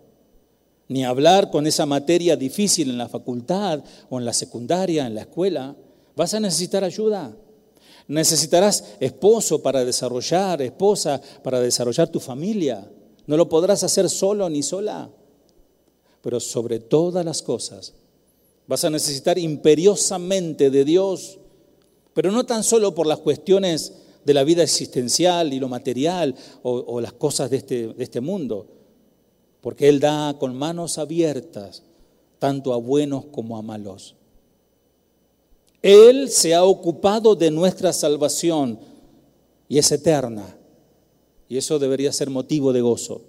[0.88, 5.22] Ni hablar con esa materia difícil en la facultad o en la secundaria, en la
[5.22, 5.76] escuela.
[6.14, 7.36] Vas a necesitar ayuda.
[8.06, 12.88] Necesitarás esposo para desarrollar, esposa para desarrollar tu familia.
[13.26, 15.10] No lo podrás hacer solo ni sola.
[16.22, 17.92] Pero sobre todas las cosas,
[18.66, 21.38] Vas a necesitar imperiosamente de Dios,
[22.14, 23.92] pero no tan solo por las cuestiones
[24.24, 28.66] de la vida existencial y lo material o, las cosas de este, de este mundo,
[29.60, 31.82] porque Él da con manos abiertas
[32.38, 34.16] tanto a buenos como a malos.
[35.82, 38.78] Él se ha ocupado de nuestra salvación
[39.68, 40.56] y es eterna.
[41.48, 43.22] Y eso debería ser motivo de gozo.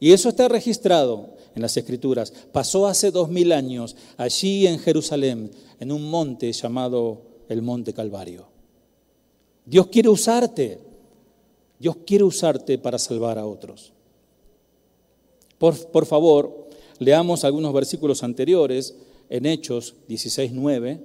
[0.00, 2.32] Y eso está registrado en las Escrituras.
[2.52, 8.46] Pasó hace dos mil años allí en Jerusalén, en un monte llamado el Monte Calvario.
[9.64, 10.78] Dios quiere usarte.
[11.78, 13.92] Dios quiere usarte para salvar a otros.
[15.58, 18.96] Por, favor, leamos algunos versículos anteriores
[19.28, 21.00] en Hechos 16, 9.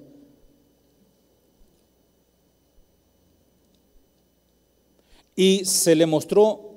[5.36, 6.72] Y se le mostró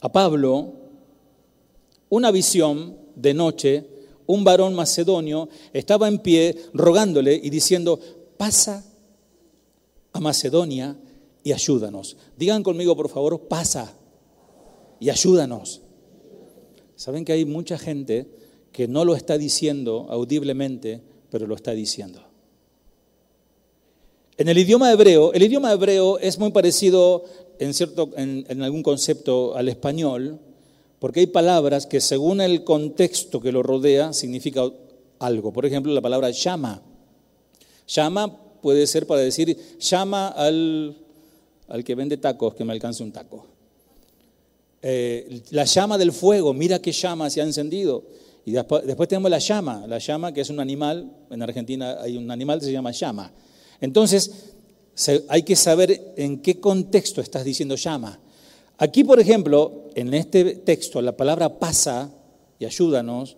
[0.00, 0.72] a Pablo
[2.08, 3.86] una visión de noche,
[4.26, 8.00] un varón macedonio estaba en pie rogándole y diciendo,
[8.40, 8.82] pasa
[10.14, 10.96] a Macedonia
[11.44, 12.16] y ayúdanos.
[12.38, 13.94] Digan conmigo, por favor, pasa
[14.98, 15.82] y ayúdanos.
[16.96, 18.30] Saben que hay mucha gente
[18.72, 22.22] que no lo está diciendo audiblemente, pero lo está diciendo.
[24.38, 27.24] En el idioma hebreo, el idioma hebreo es muy parecido
[27.58, 30.40] en, cierto, en, algún concepto al español,
[30.98, 34.62] porque hay palabras que según el contexto que lo rodea significa
[35.18, 35.52] algo.
[35.52, 36.86] Por ejemplo, la palabra llama.
[37.90, 40.96] Llama puede ser para decir, llama al,
[41.68, 43.46] al que vende tacos que me alcance un taco.
[44.82, 48.04] Eh, la llama del fuego, mira qué llama se ha encendido.
[48.44, 52.16] Y después, después, tenemos la llama, la llama que es un animal, en Argentina hay
[52.16, 53.32] un animal que se llama llama.
[53.80, 54.54] Entonces,
[55.28, 58.18] hay que saber en qué contexto estás diciendo llama.
[58.78, 62.10] Aquí, por ejemplo, en este texto, la palabra pasa,
[62.58, 63.36] y ayúdanos,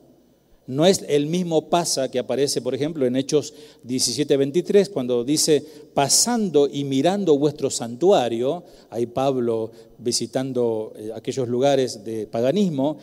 [0.67, 3.53] no es el mismo pasa que aparece, por ejemplo, en Hechos
[3.85, 12.27] 17:23, cuando dice, pasando y mirando vuestro santuario, ahí Pablo visitando eh, aquellos lugares de
[12.27, 12.99] paganismo,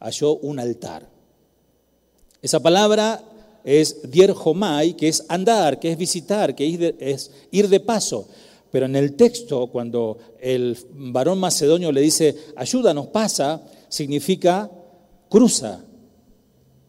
[0.00, 1.08] halló un altar.
[2.42, 3.24] Esa palabra
[3.64, 8.28] es dierjomai, que es andar, que es visitar, que es ir de paso.
[8.70, 14.70] Pero en el texto, cuando el varón macedonio le dice, ayúdanos, pasa, significa
[15.28, 15.84] cruza,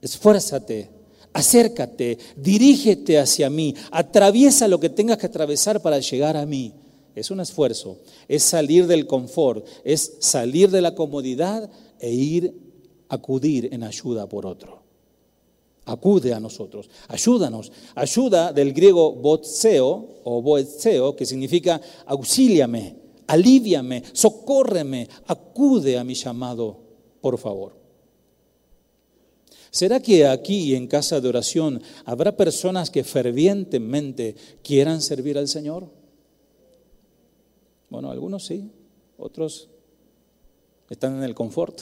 [0.02, 0.90] esfuérzate,
[1.34, 6.74] acércate, dirígete hacia mí, atraviesa lo que tengas que atravesar para llegar a mí.
[7.16, 12.54] Es un esfuerzo, es salir del confort, es salir de la comodidad e ir
[13.10, 14.80] a acudir en ayuda por otro
[15.90, 17.72] acude a nosotros, ayúdanos.
[17.96, 22.96] Ayuda del griego botseo o boetseo, que significa auxíliame,
[23.28, 26.78] aliviame, socórreme, acude a mi llamado,
[27.22, 27.79] por favor.
[29.72, 35.88] ¿Será que aquí en casa de oración habrá personas que fervientemente quieran servir al Señor?
[37.90, 38.70] Bueno, algunos sí,
[39.18, 39.70] otros
[40.90, 41.82] están en el confort.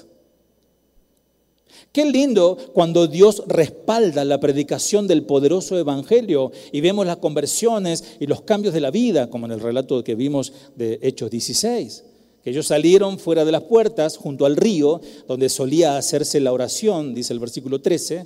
[1.92, 8.28] Qué lindo cuando Dios respalda la predicación del poderoso evangelio y vemos las conversiones y
[8.28, 12.04] los cambios de la vida, como en el relato que vimos de Hechos 16.
[12.50, 17.34] Ellos salieron fuera de las puertas, junto al río, donde solía hacerse la oración, dice
[17.34, 18.26] el versículo 13,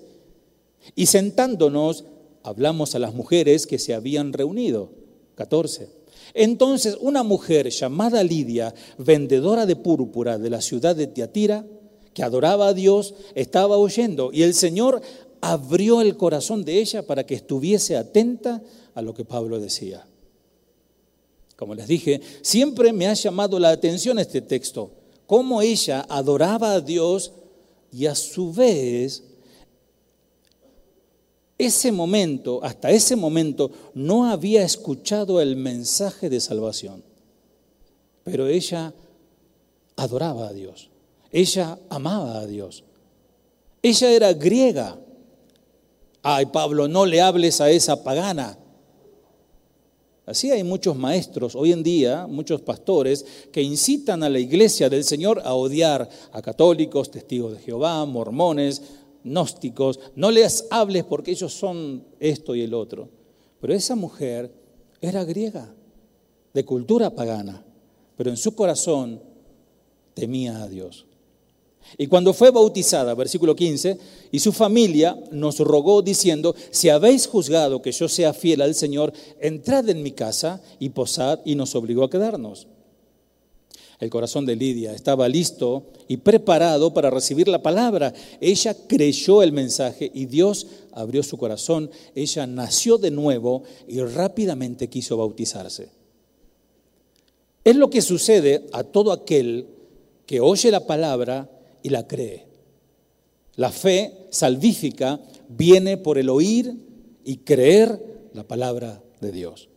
[0.95, 2.05] y sentándonos
[2.43, 4.91] hablamos a las mujeres que se habían reunido.
[5.33, 5.89] 14.
[6.35, 11.65] Entonces una mujer llamada Lidia, vendedora de púrpura de la ciudad de Tiatira,
[12.13, 15.01] que adoraba a Dios, estaba oyendo y el Señor
[15.41, 18.61] abrió el corazón de ella para que estuviese atenta
[18.93, 20.05] a lo que Pablo decía.
[21.61, 24.89] Como les dije, siempre me ha llamado la atención este texto,
[25.27, 27.33] cómo ella adoraba a Dios
[27.91, 29.21] y a su vez
[31.59, 37.03] ese momento, hasta ese momento, no había escuchado el mensaje de salvación.
[38.23, 38.91] Pero ella
[39.97, 40.89] adoraba a Dios.
[41.31, 42.83] Ella amaba a Dios.
[43.83, 44.97] Ella era griega.
[46.23, 48.57] Ay, Pablo, no le hables a esa pagana.
[50.25, 55.03] Así hay muchos maestros hoy en día, muchos pastores, que incitan a la iglesia del
[55.03, 58.81] Señor a odiar a católicos, testigos de Jehová, mormones,
[59.23, 59.99] gnósticos.
[60.15, 63.09] No les hables porque ellos son esto y el otro.
[63.59, 64.53] Pero esa mujer
[65.01, 65.73] era griega,
[66.53, 67.65] de cultura pagana,
[68.15, 69.21] pero en su corazón
[70.13, 71.07] temía a Dios.
[71.97, 73.97] Y cuando fue bautizada, versículo 15,
[74.31, 79.13] y su familia nos rogó diciendo, si habéis juzgado que yo sea fiel al Señor,
[79.39, 82.67] entrad en mi casa y posad, y nos obligó a quedarnos.
[84.01, 88.11] El corazón de Lidia estaba listo y preparado para recibir la palabra.
[88.39, 91.91] Ella creyó el mensaje y Dios abrió su corazón.
[92.15, 95.89] Ella nació de nuevo y rápidamente quiso bautizarse.
[97.63, 99.67] Es lo que sucede a todo aquel
[100.25, 101.47] que oye la palabra
[101.83, 102.47] y la cree.
[103.55, 105.19] La fe salvífica
[105.49, 106.73] viene por el oír
[107.23, 109.69] y creer la palabra de Dios.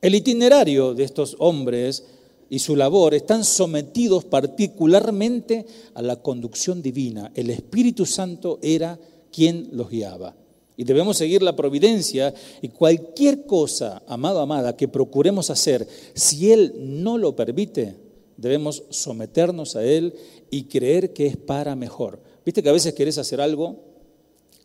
[0.00, 2.04] El itinerario de estos hombres
[2.48, 7.30] y su labor están sometidos particularmente a la conducción divina.
[7.34, 8.98] El Espíritu Santo era
[9.30, 10.34] quien los guiaba.
[10.76, 16.72] Y debemos seguir la providencia y cualquier cosa, amado, amada, que procuremos hacer, si Él
[16.78, 17.96] no lo permite,
[18.40, 20.14] debemos someternos a Él
[20.50, 22.20] y creer que es para mejor.
[22.44, 23.76] Viste que a veces querés hacer algo,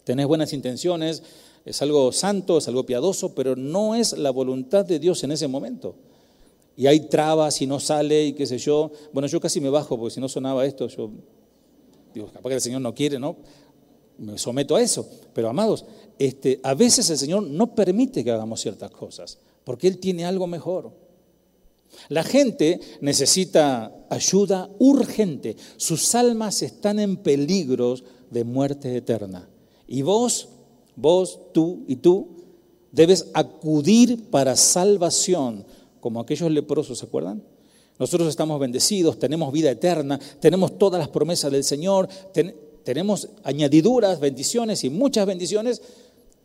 [0.06, 1.24] tenés buenas intenciones,
[1.66, 5.48] es algo santo, es algo piadoso, pero no es la voluntad de Dios en ese
[5.48, 5.96] momento.
[6.78, 8.92] Y hay trabas y no sale y qué sé yo.
[9.12, 11.12] Bueno, yo casi me bajo porque si no sonaba esto, yo
[12.14, 13.36] digo, capaz que el Señor no quiere, ¿no?
[14.18, 15.06] Me someto a eso.
[15.34, 15.86] Pero amados,
[16.18, 20.48] este, a veces el Señor no permite que hagamos ciertas cosas, porque Él tiene algo
[20.48, 21.05] mejor.
[22.10, 25.56] La gente necesita ayuda urgente.
[25.78, 27.96] Sus almas están en peligro
[28.30, 29.50] de muerte eterna.
[29.88, 30.50] Y vos,
[30.96, 32.28] vos, tú y tú,
[32.92, 35.66] debes acudir para salvación,
[36.00, 37.44] como aquellos leprosos, ¿se acuerdan?
[37.98, 42.10] Nosotros estamos bendecidos, tenemos vida eterna, tenemos todas las promesas del Señor,
[42.84, 45.82] tenemos añadiduras, bendiciones y muchas bendiciones.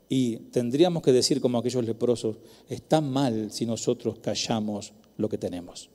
[0.08, 2.36] Y tendríamos que decir como aquellos leprosos,
[2.68, 5.90] está mal si nosotros callamos lo que tenemos.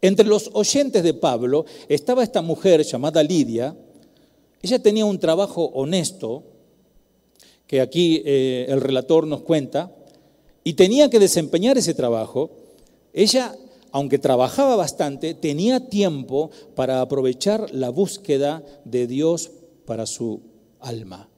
[0.00, 3.76] Entre los oyentes de Pablo estaba esta mujer llamada Lidia.
[4.62, 6.44] Ella tenía un trabajo honesto,
[7.66, 9.92] que aquí eh, el relator nos cuenta,
[10.64, 12.50] y tenía que desempeñar ese trabajo.
[13.12, 13.54] Ella,
[13.92, 19.50] aunque trabajaba bastante, tenía tiempo para aprovechar la búsqueda de Dios
[19.84, 20.40] para su
[20.80, 21.28] alma.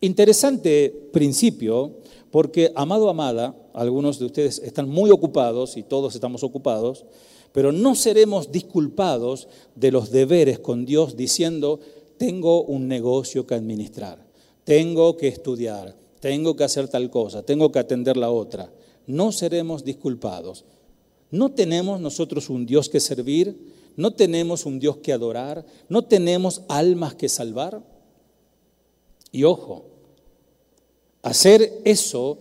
[0.00, 1.97] Interesante principio,
[2.30, 7.04] porque, amado, amada, algunos de ustedes están muy ocupados y todos estamos ocupados,
[7.52, 11.80] pero no seremos disculpados de los deberes con Dios diciendo,
[12.18, 14.26] tengo un negocio que administrar,
[14.64, 18.70] tengo que estudiar, tengo que hacer tal cosa, tengo que atender la otra.
[19.06, 20.64] No seremos disculpados.
[21.30, 23.56] No tenemos nosotros un Dios que servir,
[23.96, 27.82] no tenemos un Dios que adorar, no tenemos almas que salvar.
[29.30, 29.84] Y ojo,
[31.28, 32.38] hacer eso,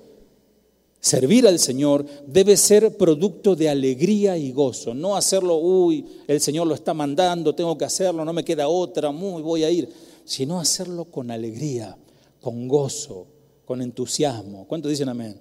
[0.99, 4.93] servir al Señor, debe ser producto de alegría y gozo.
[4.93, 9.11] No hacerlo, uy, el Señor lo está mandando, tengo que hacerlo, no me queda otra,
[9.11, 9.89] muy voy a ir.
[10.25, 11.97] Sino hacerlo con alegría,
[12.41, 13.27] con gozo,
[13.65, 14.67] con entusiasmo.
[14.67, 15.39] ¿Cuántos dicen amén?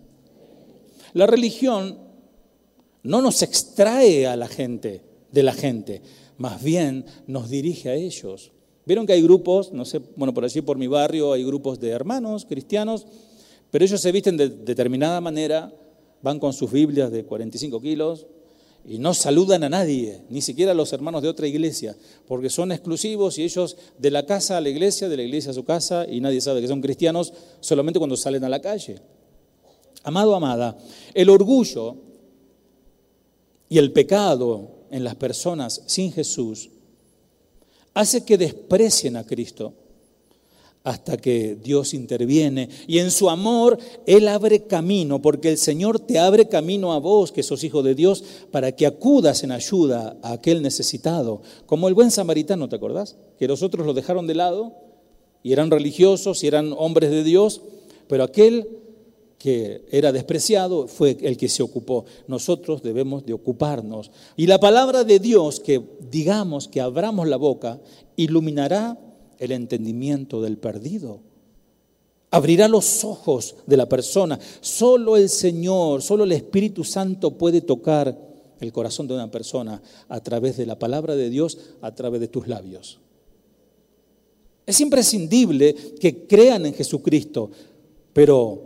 [1.12, 1.98] La religión
[3.02, 6.02] no nos extrae a la gente de la gente,
[6.38, 8.52] más bien nos dirige a ellos.
[8.84, 11.90] Vieron que hay grupos, no sé, bueno, por allí por mi barrio hay grupos de
[11.90, 13.06] hermanos cristianos,
[13.70, 15.72] pero ellos se visten de determinada manera,
[16.22, 18.26] van con sus Biblias de 45 kilos
[18.88, 21.96] y no saludan a nadie, ni siquiera a los hermanos de otra iglesia,
[22.26, 25.54] porque son exclusivos y ellos de la casa a la iglesia, de la iglesia a
[25.54, 29.00] su casa, y nadie sabe que son cristianos solamente cuando salen a la calle.
[30.04, 30.78] Amado, amada,
[31.14, 31.96] el orgullo
[33.68, 36.70] y el pecado en las personas sin Jesús
[37.92, 39.74] hace que desprecien a Cristo
[40.86, 43.76] hasta que Dios interviene y en su amor
[44.06, 47.96] Él abre camino, porque el Señor te abre camino a vos, que sos hijo de
[47.96, 48.22] Dios,
[48.52, 53.16] para que acudas en ayuda a aquel necesitado, como el buen samaritano, ¿te acordás?
[53.36, 54.74] Que los otros lo dejaron de lado
[55.42, 57.62] y eran religiosos y eran hombres de Dios,
[58.06, 58.68] pero aquel
[59.38, 62.04] que era despreciado fue el que se ocupó.
[62.28, 64.12] Nosotros debemos de ocuparnos.
[64.36, 65.82] Y la palabra de Dios, que
[66.12, 67.80] digamos que abramos la boca,
[68.14, 68.96] iluminará
[69.38, 71.20] el entendimiento del perdido.
[72.30, 74.38] Abrirá los ojos de la persona.
[74.60, 78.18] Solo el Señor, solo el Espíritu Santo puede tocar
[78.60, 82.28] el corazón de una persona a través de la palabra de Dios, a través de
[82.28, 82.98] tus labios.
[84.66, 87.50] Es imprescindible que crean en Jesucristo,
[88.12, 88.62] pero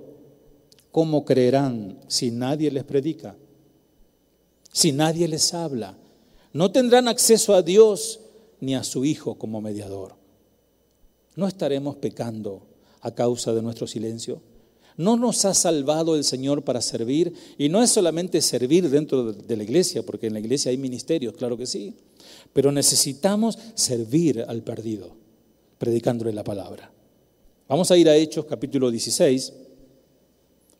[0.90, 3.36] ¿cómo creerán si nadie les predica?
[4.72, 5.96] Si nadie les habla.
[6.52, 8.20] No tendrán acceso a Dios
[8.60, 10.19] ni a su Hijo como mediador.
[11.36, 12.62] ¿No estaremos pecando
[13.00, 14.40] a causa de nuestro silencio?
[14.96, 17.32] ¿No nos ha salvado el Señor para servir?
[17.56, 21.34] Y no es solamente servir dentro de la iglesia, porque en la iglesia hay ministerios,
[21.34, 21.94] claro que sí,
[22.52, 25.12] pero necesitamos servir al perdido,
[25.78, 26.92] predicándole la palabra.
[27.68, 29.52] Vamos a ir a Hechos capítulo 16,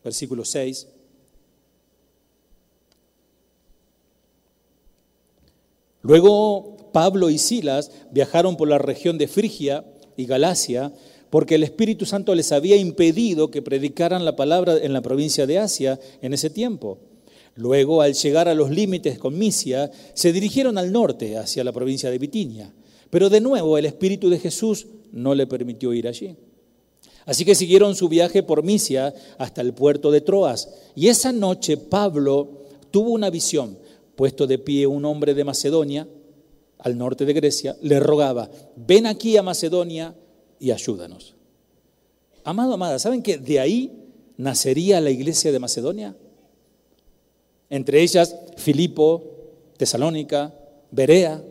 [0.03, 0.87] versículo 6.
[6.03, 9.85] Luego Pablo y Silas viajaron por la región de Frigia
[10.17, 10.93] y Galacia,
[11.29, 15.59] porque el Espíritu Santo les había impedido que predicaran la palabra en la provincia de
[15.59, 16.99] Asia en ese tiempo.
[17.55, 22.09] Luego, al llegar a los límites con Misia, se dirigieron al norte, hacia la provincia
[22.09, 22.73] de Bitinia.
[23.09, 26.35] Pero de nuevo el Espíritu de Jesús no le permitió ir allí.
[27.25, 30.69] Así que siguieron su viaje por Misia hasta el puerto de Troas.
[30.95, 33.77] Y esa noche Pablo tuvo una visión.
[34.15, 36.07] Puesto de pie un hombre de Macedonia,
[36.81, 40.15] al norte de Grecia, le rogaba, ven aquí a Macedonia
[40.59, 41.35] y ayúdanos.
[42.43, 43.91] Amado, amada, ¿saben que de ahí
[44.37, 46.15] nacería la iglesia de Macedonia?
[47.69, 49.23] Entre ellas Filipo,
[49.77, 50.53] Tesalónica,
[50.89, 51.43] Berea.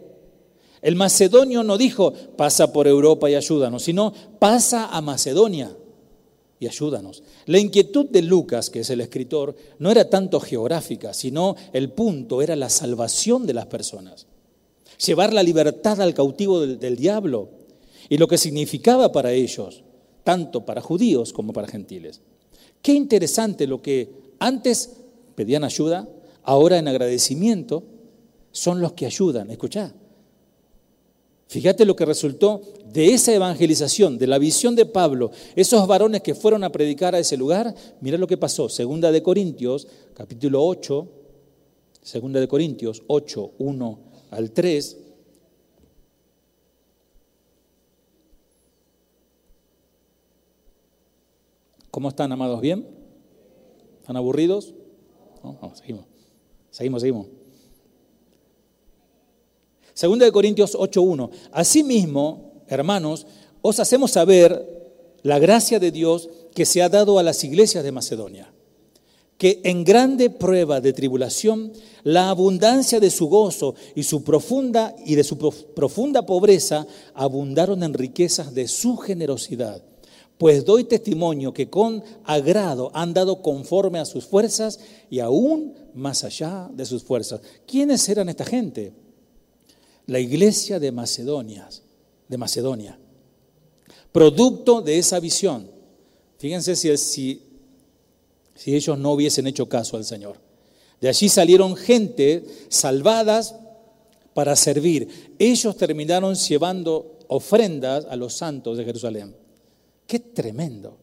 [0.83, 5.77] El macedonio no dijo, pasa por Europa y ayúdanos, sino pasa a Macedonia
[6.59, 7.23] y ayúdanos.
[7.47, 12.43] La inquietud de Lucas, que es el escritor, no era tanto geográfica, sino el punto
[12.43, 14.27] era la salvación de las personas
[15.05, 17.49] llevar la libertad al cautivo del, diablo
[18.09, 19.83] y lo que significaba para ellos,
[20.25, 22.21] tanto para judíos como para gentiles.
[22.83, 24.91] Qué interesante lo que antes
[25.35, 26.09] pedían ayuda,
[26.43, 27.85] ahora en agradecimiento
[28.53, 29.51] son los que ayudan.
[29.51, 29.95] Escuchá.
[31.47, 36.35] Fíjate lo que resultó de esa evangelización, de la visión de Pablo, esos varones que
[36.35, 38.69] fueron a predicar a ese lugar, mira lo que pasó.
[38.69, 41.09] Segunda de Corintios, capítulo 8,
[42.03, 44.97] Segunda de Corintios 8, 1 al 3,
[51.91, 52.61] ¿Cómo están, amados?
[52.61, 52.87] ¿Bien?
[54.01, 54.75] ¿Están aburridos?
[55.75, 56.05] seguimos.
[56.71, 57.27] Seguimos, seguimos.
[59.93, 61.31] Segunda de Corintios 8.1.
[61.51, 63.27] Asimismo, hermanos,
[63.61, 67.93] os hacemos saber la gracia de Dios que se ha dado a las iglesias de
[67.93, 68.53] Macedonia
[69.41, 71.73] que en grande prueba de tribulación,
[72.05, 77.95] la abundancia de su gozo y su profunda y de su profunda pobreza abundaron en
[77.95, 79.83] riquezas de su generosidad.
[80.37, 84.79] Pues doy testimonio que con agrado han dado conforme a sus fuerzas
[85.09, 87.41] y aún más allá de sus fuerzas.
[87.67, 88.93] ¿Quiénes eran esta gente?
[90.05, 91.67] La iglesia de Macedonia,
[92.29, 92.99] de Macedonia.
[94.13, 95.71] Producto de esa visión.
[96.37, 97.50] Fíjense si, si
[98.55, 100.37] si ellos no hubiesen hecho caso al Señor.
[101.01, 103.55] De allí salieron gente salvadas
[104.35, 105.35] para servir.
[105.39, 109.35] Ellos terminaron llevando ofrendas a los santos de Jerusalén.
[110.07, 110.99] Qué tremendo.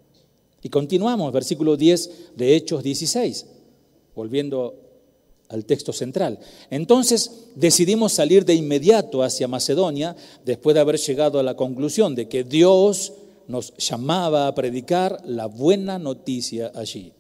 [0.62, 3.46] Y continuamos, versículo 10 de Hechos 16,
[4.16, 4.76] volviendo
[5.50, 6.40] al texto central.
[6.70, 12.28] Entonces decidimos salir de inmediato hacia Macedonia, después de haber llegado a la conclusión de
[12.28, 13.14] que Dios
[13.48, 17.14] nos llamaba a predicar la buena noticia allí.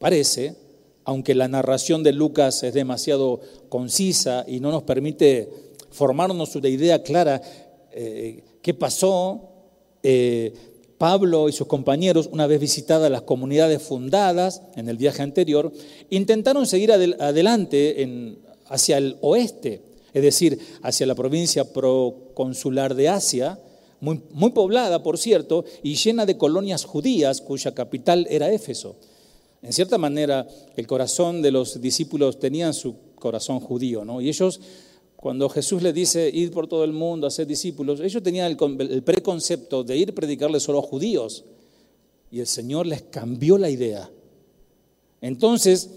[0.00, 0.54] Parece,
[1.04, 5.50] aunque la narración de Lucas es demasiado concisa y no nos permite
[5.90, 7.42] formarnos una idea clara
[7.92, 9.50] eh, qué pasó,
[10.02, 10.54] eh,
[10.96, 15.70] Pablo y sus compañeros, una vez visitadas las comunidades fundadas en el viaje anterior,
[16.08, 18.36] intentaron seguir adelante
[18.68, 19.82] hacia el oeste,
[20.14, 23.58] es decir, hacia la provincia proconsular de Asia,
[24.00, 28.96] muy, muy poblada, por cierto, y llena de colonias judías cuya capital era Éfeso.
[29.62, 30.46] En cierta manera,
[30.76, 34.20] el corazón de los discípulos tenía su corazón judío, ¿no?
[34.20, 34.58] Y ellos,
[35.16, 39.84] cuando Jesús les dice, ir por todo el mundo ser discípulos, ellos tenían el, preconcepto
[39.84, 41.44] de ir a predicarle solo a judíos.
[42.30, 44.10] Y el Señor les cambió la idea.
[45.20, 45.90] Entonces,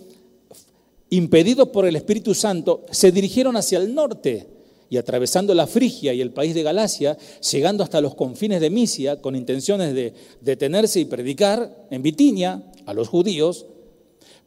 [1.09, 4.47] impedidos por el Espíritu Santo, se dirigieron hacia el norte
[4.89, 7.17] y atravesando la Frigia y el país de Galacia,
[7.51, 12.93] llegando hasta los confines de Misia con intenciones de detenerse y predicar en Bitinia a
[12.93, 13.65] los judíos,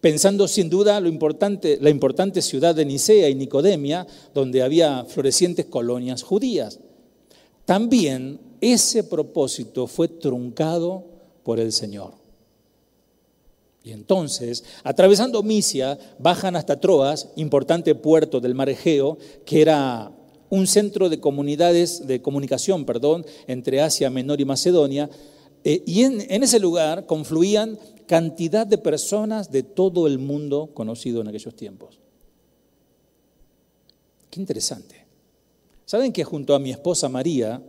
[0.00, 5.66] pensando sin duda lo importante, la importante ciudad de Nicea y Nicodemia, donde había florecientes
[5.66, 6.80] colonias judías.
[7.64, 11.04] También ese propósito fue truncado
[11.42, 12.12] por el Señor.
[13.82, 20.10] Y entonces, atravesando Misia, bajan hasta Troas, importante puerto del mar Egeo, que era
[20.50, 25.08] un centro de comunidades, de comunicación, perdón, entre Asia Menor y Macedonia,
[25.62, 31.20] eh, y en, en ese lugar confluían cantidad de personas de todo el mundo conocido
[31.20, 31.98] en aquellos tiempos.
[34.30, 35.06] Qué interesante.
[35.84, 37.62] ¿Saben que junto a mi esposa María,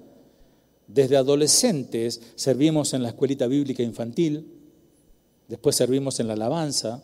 [0.87, 4.47] desde adolescentes servimos en la escuelita bíblica infantil,
[5.47, 7.03] después servimos en la alabanza,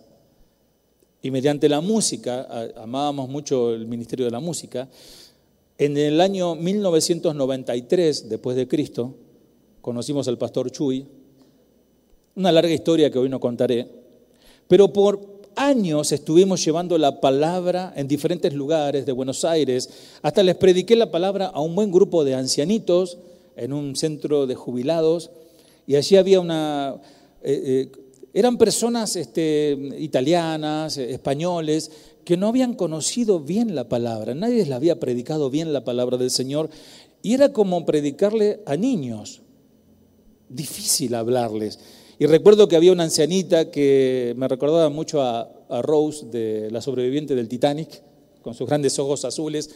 [1.21, 4.89] y mediante la música, amábamos mucho el ministerio de la música,
[5.77, 9.15] en el año 1993, después de Cristo,
[9.81, 11.07] conocimos al pastor Chuy,
[12.35, 13.87] una larga historia que hoy no contaré,
[14.67, 19.89] pero por años estuvimos llevando la palabra en diferentes lugares de Buenos Aires,
[20.21, 23.17] hasta les prediqué la palabra a un buen grupo de ancianitos
[23.55, 25.31] en un centro de jubilados,
[25.85, 26.95] y allí había una...
[27.43, 27.99] Eh, eh,
[28.35, 31.91] eran personas este, italianas, españoles,
[32.25, 36.31] que no habían conocido bien la palabra, nadie les había predicado bien la palabra del
[36.31, 36.69] Señor,
[37.21, 39.41] y era como predicarle a niños,
[40.49, 41.79] difícil hablarles.
[42.23, 47.35] Y recuerdo que había una ancianita que me recordaba mucho a, Rose, de la sobreviviente
[47.35, 48.01] del Titanic,
[48.41, 49.69] con sus grandes ojos azules.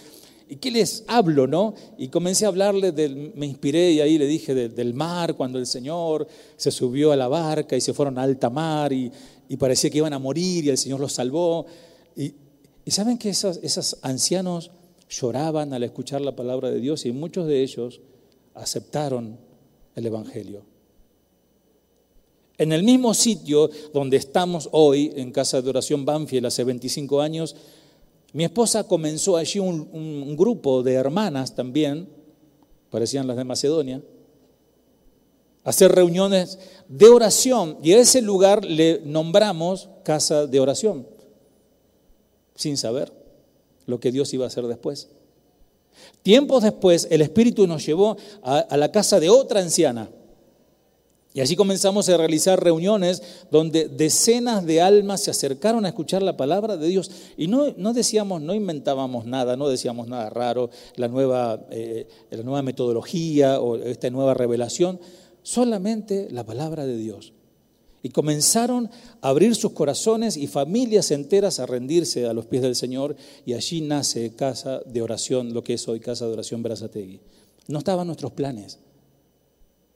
[0.47, 1.73] ¿Y qué les hablo, no?
[1.97, 5.67] Y comencé a hablarle, del, me inspiré y ahí le dije del mar, cuando el
[5.67, 6.25] Señor
[6.55, 9.11] se subió a la barca y se fueron a alta mar y,
[9.59, 11.65] parecía que iban a morir y el Señor los salvó.
[12.15, 12.33] Y,
[12.89, 14.71] saben que esos, esos ancianos
[15.09, 17.99] lloraban al escuchar la palabra de Dios y muchos de ellos
[18.53, 19.37] aceptaron
[19.97, 20.76] el Evangelio.
[22.57, 27.55] En el mismo sitio donde estamos hoy, en Casa de Oración Banfield, hace 25 años,
[28.33, 32.09] mi esposa comenzó allí un, grupo de hermanas también,
[32.89, 34.01] parecían las de Macedonia,
[35.63, 41.05] a hacer reuniones de oración y a ese lugar le nombramos Casa de Oración,
[42.55, 43.11] sin saber
[43.85, 45.09] lo que Dios iba a hacer después.
[46.23, 50.09] Tiempos después, el Espíritu nos llevó a la casa de otra anciana
[51.37, 53.21] y así comenzamos a realizar reuniones
[53.51, 57.11] donde decenas de almas se acercaron a escuchar la palabra de Dios.
[57.37, 62.41] Y no, no decíamos, no inventábamos nada, no decíamos nada raro, la nueva, eh, la
[62.41, 64.99] nueva metodología o esta nueva revelación,
[65.43, 67.33] solamente la palabra de Dios.
[68.01, 68.89] Y comenzaron
[69.21, 73.15] a abrir sus corazones y familias enteras a rendirse a los pies del Señor.
[73.45, 77.19] Y allí nace Casa de Oración, lo que es hoy Casa de Oración Berazategui.
[77.67, 78.79] No estaban nuestros planes,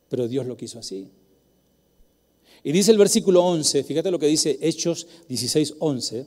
[0.07, 1.09] pero Dios lo quiso así.
[2.63, 6.25] Y dice el versículo 11, fíjate lo que dice Hechos 16, 11.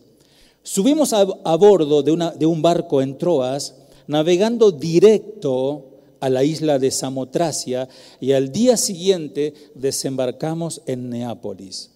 [0.62, 1.24] Subimos a,
[1.57, 3.74] bordo de, una, de un barco en Troas,
[4.07, 11.91] navegando directo a la isla de Samotracia y al día siguiente desembarcamos en Neápolis.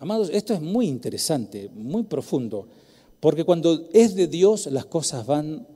[0.00, 2.66] Amados, esto es muy interesante, muy profundo,
[3.20, 5.66] porque cuando es de Dios las cosas van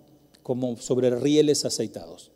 [0.43, 2.31] como sobre rieles aceitados.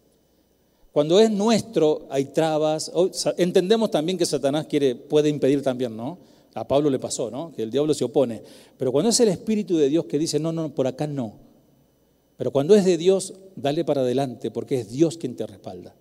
[0.92, 2.90] Cuando es nuestro hay trabas.
[3.36, 6.18] Entendemos también que Satanás quiere, puede impedir también, ¿no?
[6.54, 7.52] A Pablo le pasó, ¿no?
[7.52, 8.42] Que el diablo se opone.
[8.76, 11.34] Pero cuando es el Espíritu de Dios que dice, no, no, por acá no.
[12.36, 15.94] Pero cuando es de Dios, dale para adelante, porque es Dios quien te respalda.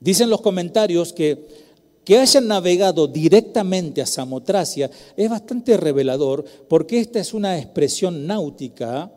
[0.00, 1.46] Dicen los comentarios que
[2.04, 9.10] que hayan navegado directamente a Samotracia es bastante revelador, porque esta es una expresión náutica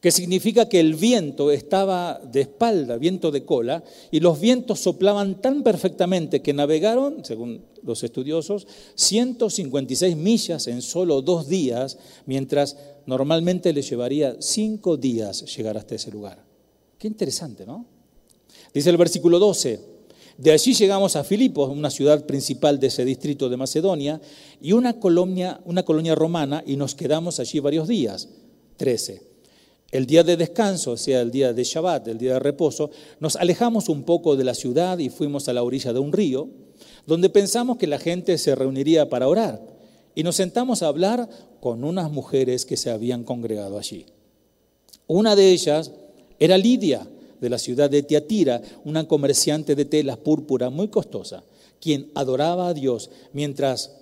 [0.00, 5.40] que significa que el viento estaba de espalda, viento de cola, y los vientos soplaban
[5.40, 12.76] tan perfectamente que navegaron, según los estudiosos, 156 millas en solo dos días, mientras
[13.06, 16.44] normalmente les llevaría cinco días llegar hasta ese lugar.
[16.98, 17.86] Qué interesante, ¿no?
[18.74, 19.80] Dice el versículo 12,
[20.38, 24.20] de allí llegamos a Filipos, una ciudad principal de ese distrito de Macedonia,
[24.60, 28.28] y una colonia, una colonia romana, y nos quedamos allí varios días,
[28.76, 29.35] 13.
[29.96, 33.34] El día de descanso, o sea, el día de Shabbat, el día de reposo, nos
[33.36, 36.50] alejamos un poco de la ciudad y fuimos a la orilla de un río,
[37.06, 39.58] donde pensamos que la gente se reuniría para orar.
[40.14, 41.30] Y nos sentamos a hablar
[41.60, 44.04] con unas mujeres que se habían congregado allí.
[45.06, 45.90] Una de ellas
[46.38, 47.08] era Lidia,
[47.40, 51.42] de la ciudad de Tiatira, una comerciante de telas púrpura muy costosa,
[51.80, 53.92] quien adoraba a Dios mientras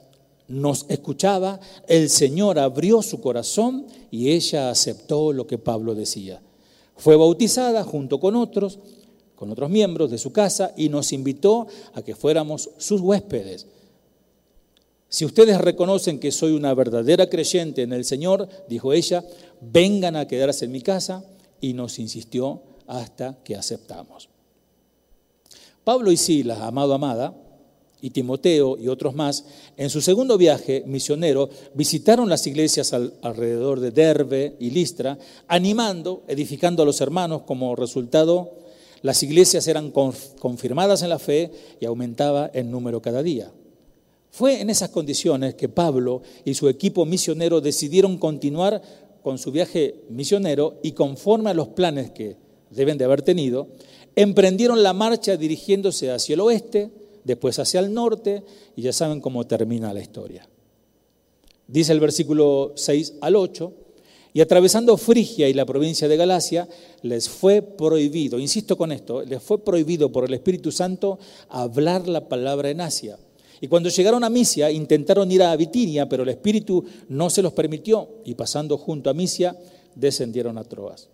[0.49, 6.43] nos escuchaba, el Señor abrió su corazón y ella aceptó lo que Pablo decía.
[6.97, 8.79] Fue bautizada junto con otros,
[9.35, 13.67] con otros miembros de su casa y nos invitó a que fuéramos sus huéspedes.
[15.09, 19.25] Si ustedes reconocen que soy una verdadera creyente en el Señor, dijo ella,
[19.61, 21.25] vengan a quedarse en mi casa
[21.61, 24.29] y nos insistió hasta que aceptamos.
[25.85, 27.35] Pablo y Silas, amado, amada,
[28.05, 29.47] y Timoteo y otros más,
[29.79, 35.17] en su segundo viaje misionero visitaron las iglesias alrededor de Derbe y Listra,
[35.49, 37.45] animando, edificando a los hermanos.
[37.47, 38.59] Como resultado,
[39.01, 41.51] las iglesias eran confirmadas en la fe
[41.81, 43.51] y aumentaba el número cada día.
[44.31, 48.83] Fue en esas condiciones que Pablo y su equipo misionero decidieron continuar
[49.23, 52.37] con su viaje misionero y conforme a los planes que
[52.69, 53.69] deben de haber tenido,
[54.15, 56.91] emprendieron la marcha dirigiéndose hacia el oeste,
[57.25, 58.45] después hacia el norte,
[58.77, 60.47] y ya saben cómo termina la historia.
[61.66, 63.72] Dice el versículo 6 al 8,
[64.35, 66.68] y atravesando Frigia y la provincia de Galacia,
[67.03, 71.18] les fue prohibido, insisto con esto, les fue prohibido por el Espíritu Santo
[71.49, 73.16] hablar la palabra en Asia.
[73.61, 77.53] Y cuando llegaron a Misia, intentaron ir a Bitinia, pero el Espíritu no se los
[77.53, 79.57] permitió, y pasando junto a Misia,
[79.95, 81.09] descendieron a Troas.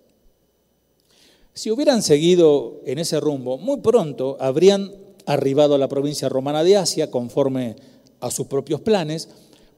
[1.52, 4.94] Si hubieran seguido en ese rumbo, muy pronto habrían
[5.32, 7.76] arribado a la provincia romana de Asia conforme
[8.20, 9.28] a sus propios planes,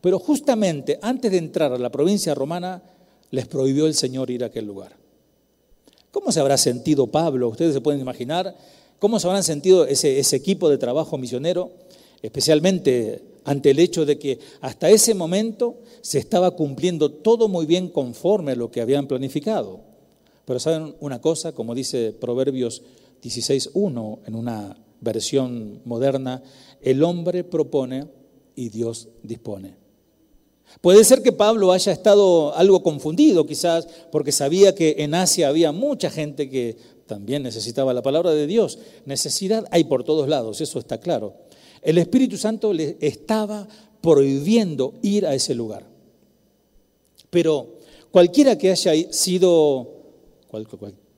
[0.00, 2.82] pero justamente antes de entrar a la provincia romana
[3.30, 4.96] les prohibió el Señor ir a aquel lugar.
[6.10, 7.48] ¿Cómo se habrá sentido Pablo?
[7.48, 8.56] Ustedes se pueden imaginar
[8.98, 11.70] cómo se habrán sentido ese, ese equipo de trabajo misionero,
[12.22, 17.88] especialmente ante el hecho de que hasta ese momento se estaba cumpliendo todo muy bien
[17.88, 19.80] conforme a lo que habían planificado.
[20.44, 22.82] Pero saben una cosa, como dice Proverbios
[23.22, 26.42] 16.1 en una versión moderna,
[26.80, 28.06] el hombre propone
[28.56, 29.76] y Dios dispone.
[30.80, 35.70] Puede ser que Pablo haya estado algo confundido quizás porque sabía que en Asia había
[35.70, 36.76] mucha gente que
[37.06, 38.78] también necesitaba la palabra de Dios.
[39.04, 41.34] Necesidad hay por todos lados, eso está claro.
[41.82, 43.68] El Espíritu Santo le estaba
[44.00, 45.86] prohibiendo ir a ese lugar.
[47.28, 47.78] Pero
[48.10, 49.88] cualquiera que haya sido,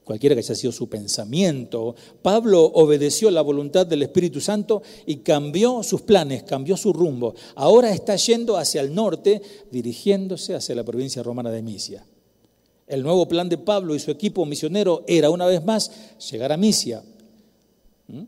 [0.04, 5.82] cualquiera que haya sido su pensamiento, Pablo obedeció la voluntad del Espíritu Santo y cambió
[5.82, 7.34] sus planes, cambió su rumbo.
[7.54, 9.40] Ahora está yendo hacia el norte,
[9.70, 12.06] dirigiéndose hacia la provincia romana de Misia.
[12.86, 15.90] El nuevo plan de Pablo y su equipo misionero era una vez más
[16.30, 17.02] llegar a Misia.
[18.08, 18.24] ¿Mm?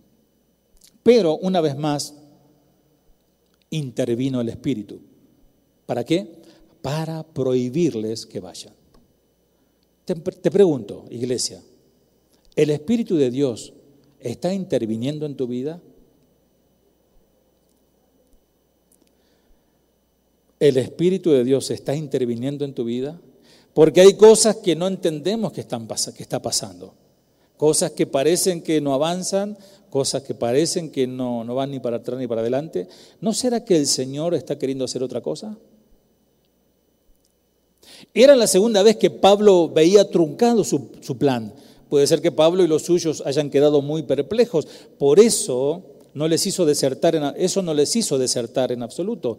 [1.03, 2.15] Pero una vez más
[3.71, 5.01] intervino el Espíritu.
[5.85, 6.41] ¿Para qué?
[6.81, 8.75] Para prohibirles que vayan.
[10.07, 10.15] Te,
[10.53, 11.61] pregunto, iglesia,
[12.55, 13.73] ¿el Espíritu de Dios
[14.21, 15.83] está interviniendo en tu vida?
[20.61, 23.21] ¿El Espíritu de Dios está interviniendo en tu vida?
[23.75, 26.95] Porque hay cosas que no entendemos que, están, que está pasando.
[27.57, 29.59] Cosas que parecen que no avanzan,
[29.91, 32.87] cosas que parecen que no, no van ni para atrás ni para adelante.
[33.21, 35.59] ¿No será que el Señor está queriendo hacer otra cosa?
[38.15, 41.53] Era la segunda vez que Pablo veía truncado su, plan.
[41.89, 44.67] Puede ser que Pablo y los suyos hayan quedado muy perplejos.
[44.99, 45.83] Por eso
[46.15, 49.39] no les hizo desertar en, eso no les hizo desertar en absoluto.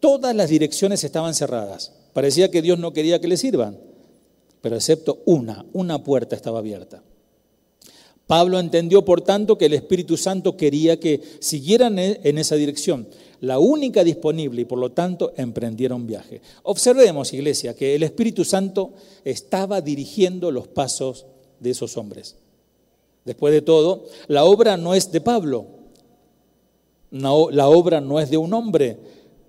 [0.00, 1.92] Todas las direcciones estaban cerradas.
[2.12, 3.78] Parecía que Dios no quería que le sirvan.
[4.60, 7.02] Pero excepto una, una puerta estaba abierta.
[8.26, 13.06] Pablo entendió, por tanto, que el Espíritu Santo quería que siguieran e, en esa dirección,
[13.40, 16.40] la única disponible, y por lo tanto emprendieron viaje.
[16.62, 18.92] Observemos, iglesia, que el Espíritu Santo
[19.24, 21.26] estaba dirigiendo los pasos
[21.60, 22.36] de esos hombres.
[23.26, 25.66] Después de todo, la obra no es de Pablo,
[27.10, 28.98] no, la obra no es de un hombre,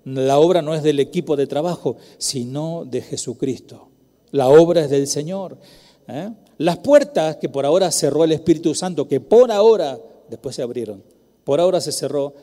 [0.04, 3.88] la obra no es del equipo de trabajo, sino de Jesucristo.
[4.30, 5.58] La obra es del Señor.
[6.06, 6.30] ¿eh?
[6.58, 9.98] Las puertas que por ahora cerró el Espíritu Santo, que por ahora
[10.28, 11.02] después se abrieron,
[11.44, 12.34] por ahora se cerró,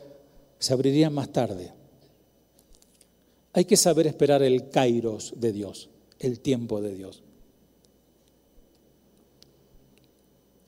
[0.59, 1.73] se abrirían más tarde.
[3.53, 5.89] Hay que saber esperar el kairos de Dios,
[6.19, 7.23] el tiempo de Dios.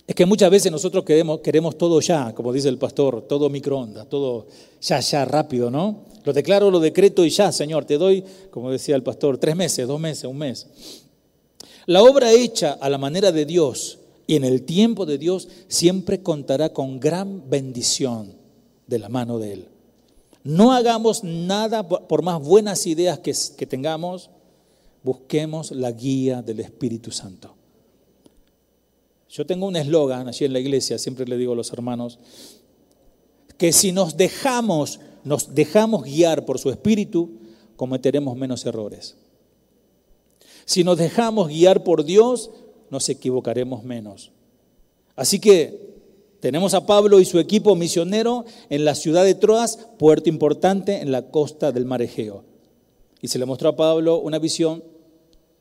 [0.07, 4.07] Es que muchas veces nosotros queremos, queremos todo ya, como dice el pastor, todo microondas,
[4.07, 4.45] todo
[4.79, 6.05] ya, ya, rápido, ¿no?
[6.23, 9.87] Lo declaro, lo decreto y ya, Señor, te doy, como decía el pastor, tres meses,
[9.87, 10.67] dos meses, un mes.
[11.86, 16.21] La obra hecha a la manera de Dios y en el tiempo de Dios siempre
[16.23, 18.33] contará con gran bendición
[18.88, 19.67] de la mano de Él.
[20.43, 24.29] No hagamos nada por más buenas ideas que, tengamos,
[25.03, 27.55] busquemos la guía del Espíritu Santo.
[29.29, 32.19] Yo tengo un eslogan allí en la iglesia, siempre le digo a los hermanos,
[33.57, 37.31] que si nos dejamos, nos dejamos guiar por su Espíritu,
[37.75, 39.15] cometeremos menos errores.
[40.66, 42.51] Si nos dejamos guiar por Dios,
[42.89, 44.32] nos equivocaremos menos.
[45.16, 45.95] Así que
[46.39, 51.11] tenemos a Pablo y su equipo misionero en la ciudad de Troas, puerto importante en
[51.11, 52.43] la costa del mar Egeo.
[53.22, 54.84] Y se le mostró a Pablo una visión,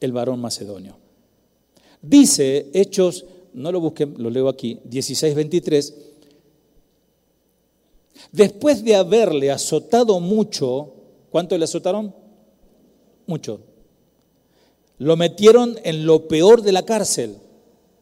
[0.01, 0.97] el varón macedonio.
[2.03, 3.25] Dice Hechos,
[3.55, 5.95] no lo busquen, lo leo aquí, 16:23,
[8.33, 10.93] Después de haberle azotado mucho,
[11.31, 12.15] ¿cuánto le azotaron?
[13.27, 13.61] Mucho.
[14.99, 17.37] Lo metieron en lo peor de la cárcel,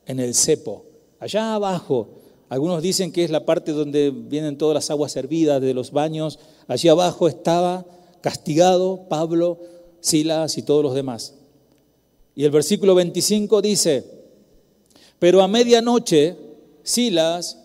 [0.06, 0.84] en el cepo,
[1.20, 2.08] allá abajo.
[2.48, 6.38] Algunos dicen que es la parte donde vienen todas las aguas hervidas de los baños.
[6.68, 7.86] Allí abajo estaba
[8.20, 9.58] castigado Pablo,
[10.00, 11.34] Silas y todos los demás.
[12.34, 14.04] Y el versículo 25 dice,
[15.18, 16.36] pero a medianoche
[16.82, 17.58] Silas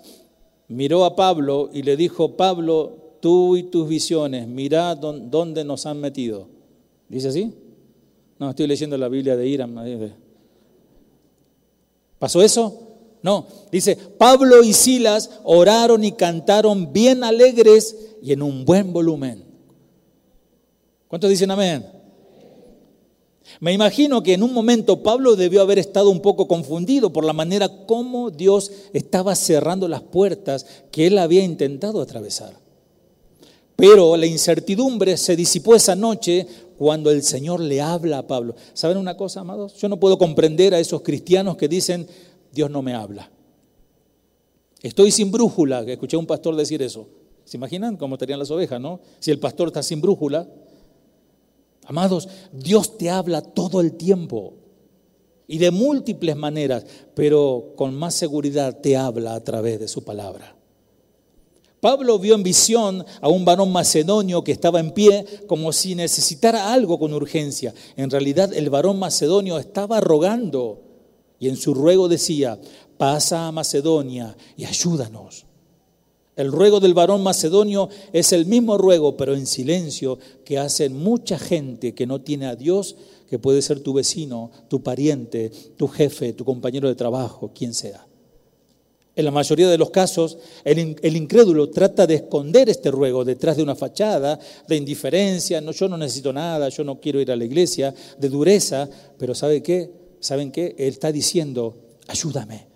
[0.67, 5.99] miró a Pablo y le dijo, Pablo, tú y tus visiones, mirá dónde nos han
[5.99, 6.47] metido.
[7.09, 7.53] ¿Dice así?
[8.39, 9.75] No, estoy leyendo la Biblia de Iram.
[12.19, 12.83] ¿Pasó eso?
[13.23, 19.43] No, dice, Pablo y Silas oraron y cantaron bien alegres y en un buen volumen.
[21.07, 21.85] ¿Cuántos dicen amén?
[23.59, 27.33] Me imagino que en un momento Pablo debió haber estado un poco confundido por la
[27.33, 32.53] manera como Dios estaba cerrando las puertas que él había intentado atravesar.
[33.75, 36.45] Pero la incertidumbre se disipó esa noche
[36.77, 38.55] cuando el Señor le habla a Pablo.
[38.73, 39.75] ¿Saben una cosa, amados?
[39.75, 42.07] Yo no puedo comprender a esos cristianos que dicen,
[42.51, 43.31] Dios no me habla.
[44.81, 47.07] Estoy sin brújula, que escuché a un pastor decir eso.
[47.45, 48.99] ¿Se imaginan cómo estarían las ovejas, no?
[49.19, 50.47] Si el pastor está sin brújula.
[51.85, 54.53] Amados, Dios te habla todo el tiempo
[55.47, 60.56] y de múltiples maneras, pero con más seguridad te habla a través de su palabra.
[61.79, 66.73] Pablo vio en visión a un varón macedonio que estaba en pie como si necesitara
[66.73, 67.73] algo con urgencia.
[67.95, 70.81] En realidad el varón macedonio estaba rogando
[71.39, 72.59] y en su ruego decía,
[72.97, 75.45] pasa a Macedonia y ayúdanos.
[76.35, 81.39] El ruego del varón macedonio es el mismo ruego, pero en silencio, que hacen mucha
[81.39, 82.95] gente que no tiene a Dios,
[83.27, 88.06] que puede ser tu vecino, tu pariente, tu jefe, tu compañero de trabajo, quien sea.
[89.17, 93.63] En la mayoría de los casos, el, incrédulo trata de esconder este ruego detrás de
[93.63, 97.43] una fachada de indiferencia, no, yo no necesito nada, yo no quiero ir a la
[97.43, 98.87] iglesia, de dureza,
[99.17, 99.89] pero ¿sabe qué?
[100.19, 100.75] ¿Saben qué?
[100.77, 101.75] Él está diciendo,
[102.07, 102.67] ayúdame,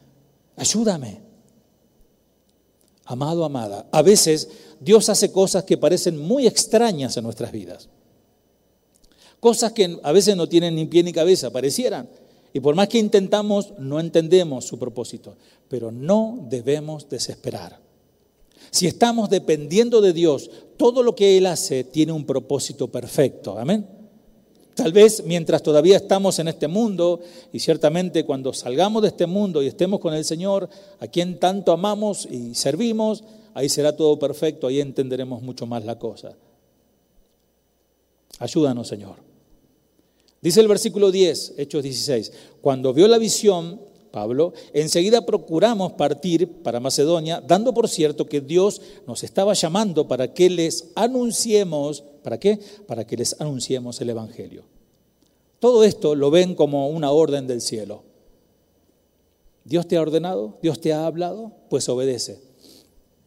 [0.55, 1.21] ayúdame.
[3.05, 7.87] Amado, amada, a veces Dios hace cosas que parecen muy extrañas en nuestras vidas.
[9.39, 12.09] Cosas que a veces no tienen ni pie ni cabeza, parecieran.
[12.53, 15.35] Y por más que intentamos, no entendemos su propósito.
[15.69, 17.79] Pero no debemos desesperar.
[18.69, 23.57] Si estamos dependiendo de Dios, todo lo que Él hace tiene un propósito perfecto.
[23.57, 23.87] Amén.
[24.75, 27.19] Tal vez mientras todavía estamos en este mundo,
[27.51, 31.71] y ciertamente cuando salgamos de este mundo y estemos con el Señor, a quien tanto
[31.71, 33.23] amamos y servimos,
[33.53, 36.35] ahí será todo perfecto, ahí entenderemos mucho más la cosa.
[38.39, 39.30] Ayúdanos, Señor.
[40.41, 42.31] Dice el versículo 10, Hechos 16,
[42.61, 43.79] cuando vio la visión,
[44.11, 50.33] Pablo, enseguida procuramos partir para Macedonia, dando por cierto que Dios nos estaba llamando para
[50.33, 52.59] que les anunciemos, ¿para qué?
[52.87, 54.63] Para que les anunciemos el Evangelio.
[55.59, 58.03] Todo esto lo ven como una orden del cielo.
[59.63, 62.41] Dios te ha ordenado, Dios te ha hablado, pues obedece.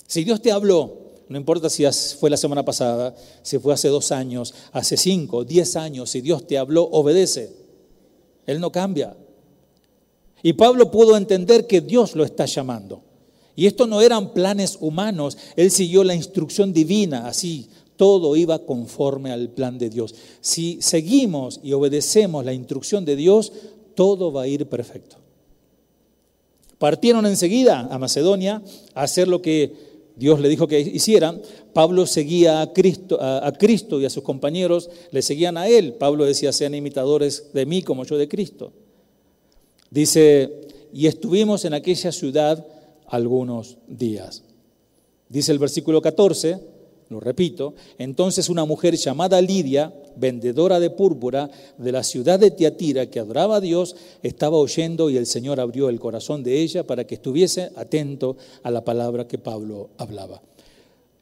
[0.09, 1.85] Si Dios te habló no importa si
[2.19, 6.47] fue la semana pasada, si fue hace dos años, hace cinco, diez años, si Dios
[6.47, 7.51] te habló, obedece.
[8.47, 9.17] Él no cambia.
[10.43, 13.03] Y Pablo pudo entender que Dios lo está llamando.
[13.57, 19.31] Y esto no eran planes humanos, él siguió la instrucción divina, así todo iba conforme
[19.31, 20.15] al plan de Dios.
[20.41, 23.53] Si seguimos y obedecemos la instrucción de Dios,
[23.95, 25.17] todo va a ir perfecto.
[26.79, 28.63] Partieron enseguida a Macedonia
[28.95, 31.43] a hacer lo que Dios le dijo que hicieran,
[31.73, 35.95] Pablo seguía a Cristo, a, Cristo y a sus compañeros le seguían a él.
[35.95, 38.73] Pablo decía, sean imitadores de mí como yo de Cristo.
[39.91, 42.65] Dice, y estuvimos en aquella ciudad
[43.07, 44.45] algunos días.
[45.29, 46.61] Dice el versículo 14,
[47.09, 53.07] lo repito, entonces una mujer llamada Lidia, vendedora de púrpura de la ciudad de Tiatira,
[53.07, 57.05] que adoraba a Dios, estaba oyendo y el Señor abrió el corazón de ella para
[57.05, 60.41] que estuviese atento a la palabra que Pablo hablaba.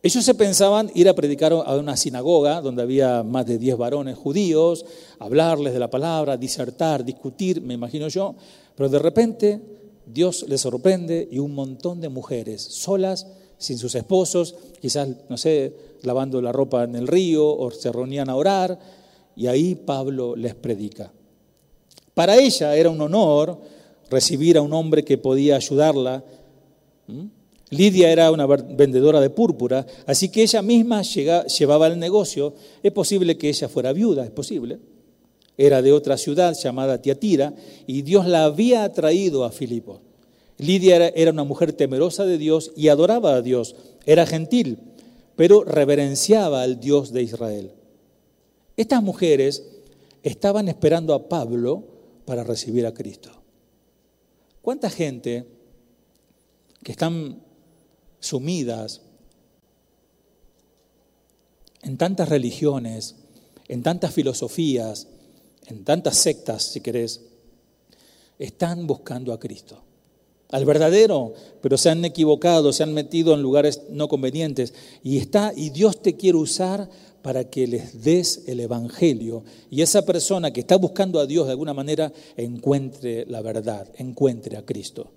[0.04, 4.18] Ellos se pensaban ir a predicar a una sinagoga donde había más de 10 varones
[4.18, 4.84] judíos,
[5.20, 8.34] hablarles de la palabra, disertar, discutir, me imagino yo,
[8.74, 9.60] pero de repente
[10.04, 13.28] Dios les sorprende y un montón de mujeres solas
[13.62, 18.28] sin sus esposos, quizás, no sé, lavando la ropa en el río o se reunían
[18.28, 18.78] a orar,
[19.36, 21.12] y ahí Pablo les predica.
[22.14, 23.58] Para ella era un honor
[24.10, 26.22] recibir a un hombre que podía ayudarla.
[27.70, 32.54] Lidia era una vendedora de púrpura, así que ella misma llevaba el negocio.
[32.82, 34.78] Es posible que ella fuera viuda, es posible.
[35.56, 37.54] Era de otra ciudad llamada Tiatira
[37.86, 40.00] y Dios la había traído a Filipo.
[40.62, 43.74] Lidia era, una mujer temerosa de Dios y adoraba a Dios,
[44.06, 44.78] era gentil.
[45.34, 47.72] pero reverenciaba al Dios de Israel.
[48.76, 49.64] Estas mujeres
[50.22, 51.84] estaban esperando a Pablo
[52.26, 53.30] para recibir a Cristo.
[54.60, 55.46] ¿Cuánta gente
[56.84, 57.42] que están
[58.20, 59.00] sumidas
[61.82, 63.16] en tantas religiones,
[63.68, 65.08] en tantas filosofías,
[65.66, 67.22] en tantas sectas, si querés,
[68.38, 69.82] están buscando a Cristo?
[70.52, 71.32] Al verdadero,
[71.62, 76.02] pero se han equivocado, se han metido en lugares no convenientes y está y Dios
[76.02, 76.90] te quiere usar
[77.22, 81.52] para que les des el Evangelio y esa persona que está buscando a Dios de
[81.52, 85.10] alguna manera encuentre la verdad, encuentre a Cristo.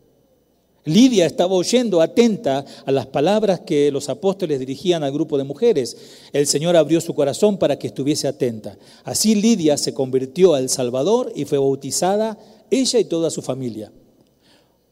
[0.86, 5.98] Lidia estaba oyendo atenta a las palabras que los apóstoles dirigían al grupo de mujeres.
[6.32, 8.78] El Señor abrió su corazón para que estuviese atenta.
[9.04, 12.38] Así Lidia se convirtió al Salvador y fue bautizada
[12.70, 13.92] ella y toda su familia.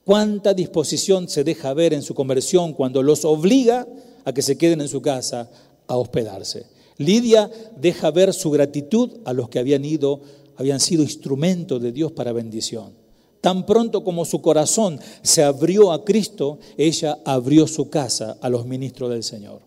[0.06, 3.88] Cuánta disposición se deja ver en su conversión cuando los obliga
[4.26, 5.50] a que se queden en su casa
[5.88, 6.66] a hospedarse.
[6.98, 10.22] Lidia deja ver su gratitud a los que habían ido,
[10.58, 12.94] habían sido instrumento de Dios para bendición.
[13.42, 18.66] Tan pronto como su corazón se abrió a Cristo, ella abrió su casa a los
[18.66, 19.62] ministros del Señor.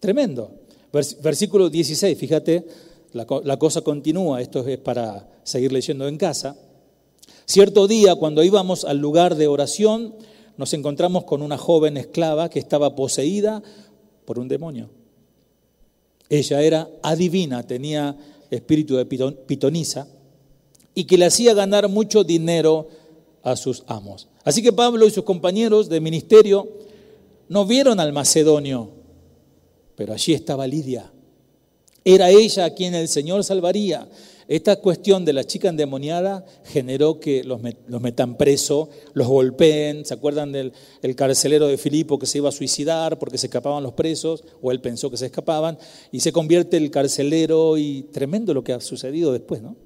[0.00, 0.50] Tremendo.
[0.92, 2.66] Versículo 16, fíjate,
[3.12, 6.56] la, la cosa continúa, esto es para seguir leyendo en casa.
[7.46, 10.14] Cierto día, cuando íbamos al lugar de oración,
[10.56, 13.62] nos encontramos con una joven esclava que estaba poseída
[14.24, 14.90] por un demonio.
[16.28, 18.16] Ella era adivina, tenía
[18.50, 20.08] espíritu de pitonisa
[20.94, 22.88] y que le hacía ganar mucho dinero
[23.42, 24.28] a sus amos.
[24.44, 26.68] Así que Pablo y sus compañeros de ministerio
[27.48, 28.90] no vieron al macedonio,
[29.96, 31.10] pero allí estaba Lidia.
[32.04, 34.08] Era ella a quien el Señor salvaría.
[34.48, 37.60] Esta cuestión de la chica endemoniada generó que los,
[38.00, 40.06] metan preso, los golpeen.
[40.06, 40.72] ¿Se acuerdan del
[41.16, 44.42] carcelero de Filipo que se iba a suicidar porque se escapaban los presos?
[44.62, 45.76] O él pensó que se escapaban.
[46.12, 49.76] Y se convierte el carcelero y tremendo lo que ha sucedido después, ¿no?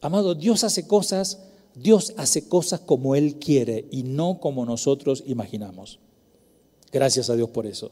[0.00, 1.40] Amado, Dios hace cosas,
[1.74, 5.98] Dios hace cosas como Él quiere y no como nosotros imaginamos.
[6.90, 7.90] Gracias a Dios por eso.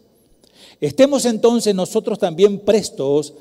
[0.81, 3.35] Estemos entonces nosotros también prestos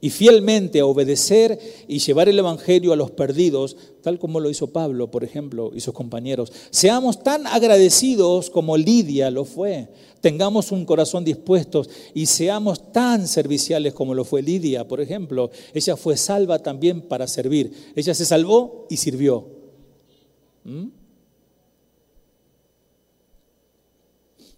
[0.00, 4.68] y fielmente a obedecer y llevar el Evangelio a los perdidos, tal como lo hizo
[4.68, 6.52] Pablo, por ejemplo, y sus compañeros.
[6.70, 9.88] Seamos tan agradecidos como Lidia lo fue.
[10.20, 15.50] Tengamos un corazón dispuesto y seamos tan serviciales como lo fue Lidia, por ejemplo.
[15.72, 17.72] Ella fue salva también para servir.
[17.94, 19.46] Ella se salvó y sirvió.
[20.64, 20.88] ¿Mm?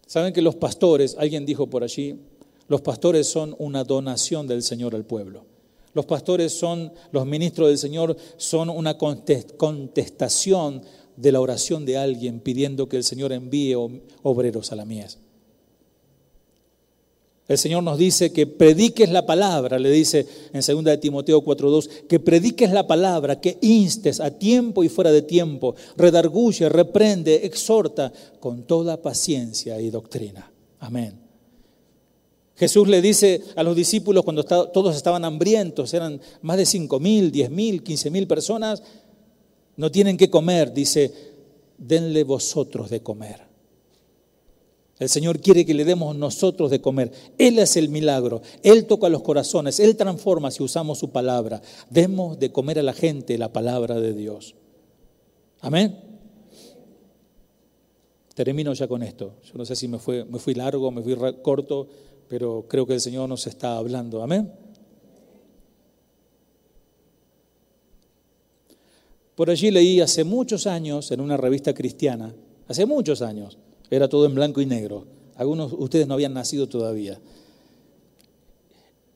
[0.07, 2.19] Saben que los pastores, alguien dijo por allí,
[2.69, 5.45] los pastores son una donación del Señor al pueblo.
[5.95, 10.83] Los pastores son, los ministros del Señor son una contestación
[11.17, 13.75] de la oración de alguien pidiendo que el Señor envíe
[14.23, 15.19] obreros a la mies.
[17.49, 22.07] El Señor nos dice que prediques la palabra, le dice en 2 de Timoteo 4:2,
[22.07, 28.13] que prediques la palabra, que instes a tiempo y fuera de tiempo, redarguye, reprende, exhorta
[28.39, 30.53] con toda paciencia y doctrina.
[30.79, 31.28] Amén.
[32.59, 37.31] Jesús le dice a los discípulos cuando todos estaban hambrientos, eran más de cinco mil,
[37.31, 38.83] diez mil, quince mil personas,
[39.77, 41.15] no tienen que comer, dice,
[41.79, 43.47] denle vosotros de comer.
[44.99, 47.13] El Señor quiere que le demos nosotros de comer.
[47.39, 48.43] Él es el milagro.
[48.65, 49.79] Él toca los corazones.
[49.79, 51.63] Él transforma si usamos su palabra.
[51.89, 54.57] Demos de comer a la gente la palabra de Dios.
[55.61, 55.97] Amén.
[58.35, 59.37] Termino ya con esto.
[59.45, 61.89] Yo no sé si me, fue, me fui largo, me fui corto
[62.29, 64.23] pero creo que el Señor nos está hablando.
[64.23, 64.53] Amén.
[69.35, 72.35] Por allí leí hace muchos años en una revista cristiana,
[72.67, 73.57] hace muchos años,
[73.89, 75.07] era todo en blanco y negro.
[75.37, 77.21] Algunos de ustedes no habían nacido todavía.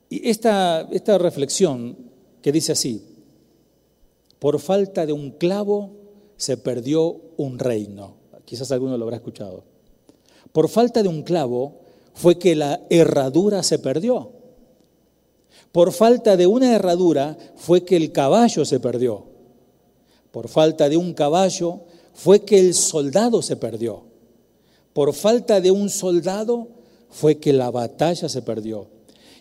[0.09, 1.97] Y esta, esta reflexión
[2.41, 3.03] que dice así,
[4.39, 5.91] por falta de un clavo
[6.37, 8.15] se perdió un reino.
[8.45, 9.63] Quizás alguno lo habrá escuchado.
[10.51, 11.82] Por falta de un clavo
[12.13, 14.31] fue que la herradura se perdió.
[15.71, 19.25] Por falta de una herradura fue que el caballo se perdió.
[20.31, 21.81] Por falta de un caballo
[22.13, 24.03] fue que el soldado se perdió.
[24.93, 26.67] Por falta de un soldado
[27.09, 28.87] fue que la batalla se perdió.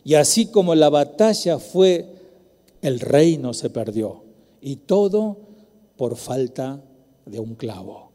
[0.04, 2.06] Y así como la batalla fue,
[2.80, 4.24] el reino se perdió.
[4.60, 5.36] Y todo
[5.96, 6.82] por falta
[7.26, 8.11] de un clavo.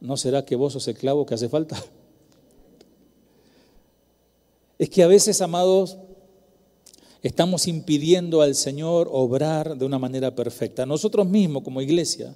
[0.00, 1.82] ¿No será que vos sos el clavo que hace falta?
[4.78, 5.98] Es que a veces, amados,
[7.22, 10.86] estamos impidiendo al Señor obrar de una manera perfecta.
[10.86, 12.34] Nosotros mismos como iglesia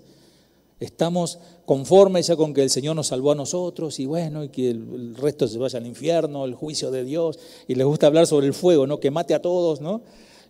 [0.80, 4.70] Estamos conformes ya con que el Señor nos salvó a nosotros y bueno, y que
[4.70, 7.38] el, resto se vaya al infierno, el juicio de Dios,
[7.68, 8.98] y les gusta hablar sobre el fuego, ¿no?
[8.98, 10.02] Que mate a todos, ¿no?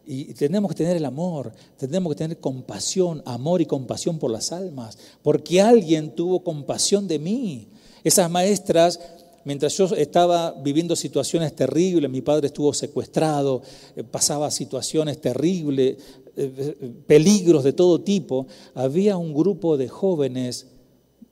[0.06, 4.52] Y tenemos que tener el amor, tenemos que tener compasión, amor y compasión por las
[4.52, 7.68] almas, porque alguien tuvo compasión de mí.
[8.02, 9.00] Esas maestras,
[9.44, 13.62] mientras yo estaba viviendo situaciones terribles, mi padre estuvo secuestrado,
[13.96, 15.96] eh, pasaba situaciones terribles,
[16.36, 20.66] eh, peligros de todo tipo, había un grupo de jóvenes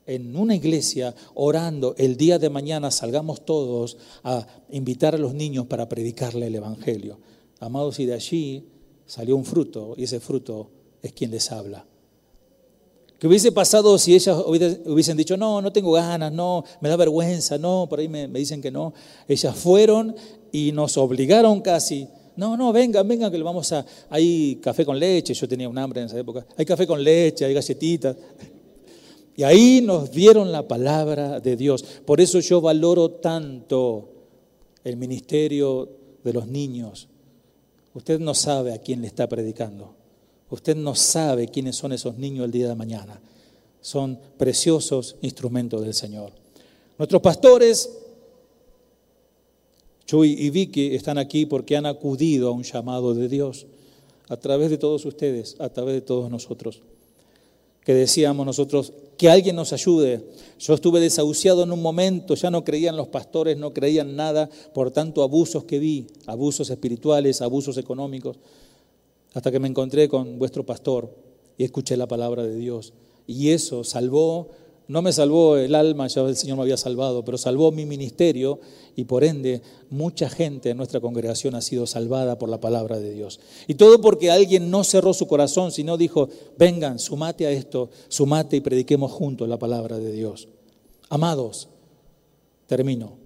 [0.06, 5.66] en una iglesia orando, el día de mañana salgamos todos a invitar a los niños
[5.66, 7.18] para predicarle el Evangelio.
[7.62, 8.64] Amados, y de allí
[9.06, 10.68] salió un fruto, y ese fruto
[11.00, 11.86] es quien les habla.
[13.20, 17.58] ¿Qué hubiese pasado si ellas hubiesen dicho, no, no tengo ganas, no, me da vergüenza,
[17.58, 18.92] no, por ahí me, dicen que no?
[19.28, 20.16] Ellas fueron
[20.50, 22.08] y nos obligaron casi.
[22.34, 23.86] No, no, vengan, vengan, que le vamos a...
[24.10, 26.44] Hay café con leche, yo tenía un hambre en esa época.
[26.56, 28.16] Hay café con leche, hay galletitas.
[29.36, 31.84] Y ahí nos dieron la palabra de Dios.
[32.04, 34.08] Por eso yo valoro tanto
[34.82, 35.88] el ministerio
[36.24, 37.08] de los niños.
[37.94, 39.94] Usted no sabe a quién le está predicando.
[40.50, 43.20] Usted no sabe quiénes son esos niños el día de mañana.
[43.80, 46.32] Son preciosos instrumentos del Señor.
[46.98, 47.90] Nuestros pastores,
[50.06, 53.66] Chuy y Vicky, están aquí porque han acudido a un llamado de Dios
[54.28, 56.80] a través de todos ustedes, a través de todos nosotros.
[57.84, 60.24] Que decíamos nosotros, que alguien nos ayude.
[60.58, 64.90] Yo estuve desahuciado en un momento, ya no creían los pastores, no creían nada, por
[64.90, 68.38] tanto abusos que vi, abusos espirituales, abusos económicos,
[69.34, 71.14] hasta que me encontré con vuestro pastor
[71.56, 72.92] y escuché la palabra de Dios.
[73.26, 74.50] Y eso salvó
[74.92, 78.60] no me salvó el alma, ya el Señor me había salvado, pero salvó mi ministerio
[78.94, 83.14] y por ende mucha gente en nuestra congregación ha sido salvada por la palabra de
[83.14, 83.40] Dios.
[83.66, 86.28] Y todo porque alguien no cerró su corazón, sino dijo,
[86.58, 90.48] vengan, sumate a esto, sumate y prediquemos juntos la palabra de Dios.
[91.08, 91.68] Amados,
[92.66, 93.16] termino.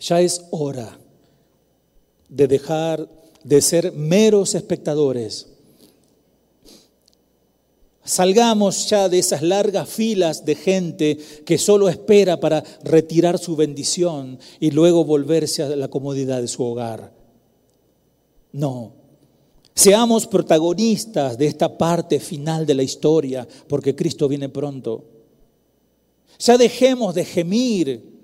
[0.00, 0.98] Ya es hora
[2.28, 3.08] de dejar
[3.46, 5.46] de ser meros espectadores.
[8.04, 14.38] Salgamos ya de esas largas filas de gente que solo espera para retirar su bendición
[14.58, 17.12] y luego volverse a la comodidad de su hogar.
[18.52, 18.92] No,
[19.74, 25.04] seamos protagonistas de esta parte final de la historia porque Cristo viene pronto.
[26.40, 28.16] Ya dejemos de gemir,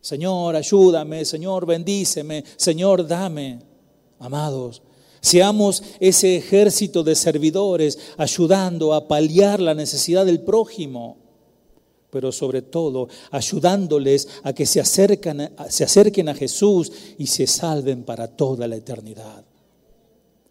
[0.00, 3.69] Señor, ayúdame, Señor, bendíceme, Señor, dame.
[4.20, 4.82] Amados,
[5.22, 11.16] seamos ese ejército de servidores ayudando a paliar la necesidad del prójimo,
[12.10, 15.40] pero sobre todo ayudándoles a que se, acerquen,
[16.28, 19.42] a Jesús y se salven para toda la eternidad.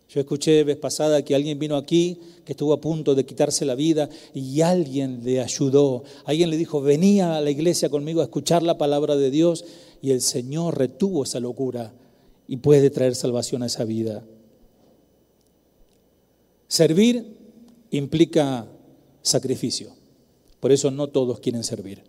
[0.10, 3.76] Yo escuché vez pasada que alguien vino aquí que estuvo a punto de quitarse la
[3.76, 6.04] vida y alguien le ayudó.
[6.26, 9.64] Alguien le dijo, venía a la iglesia conmigo a escuchar la palabra de Dios
[10.02, 11.94] y el Señor retuvo esa locura
[12.50, 14.24] y puede traer salvación a esa vida.
[16.68, 17.38] Servir
[17.92, 18.68] implica
[19.22, 19.92] sacrificio.
[20.60, 22.04] Por eso no todos quieren servir.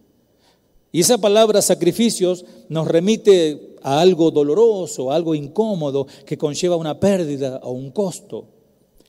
[0.92, 6.98] Y esa palabra sacrificios nos remite a algo doloroso, a algo incómodo que conlleva una
[6.98, 8.46] pérdida o un costo.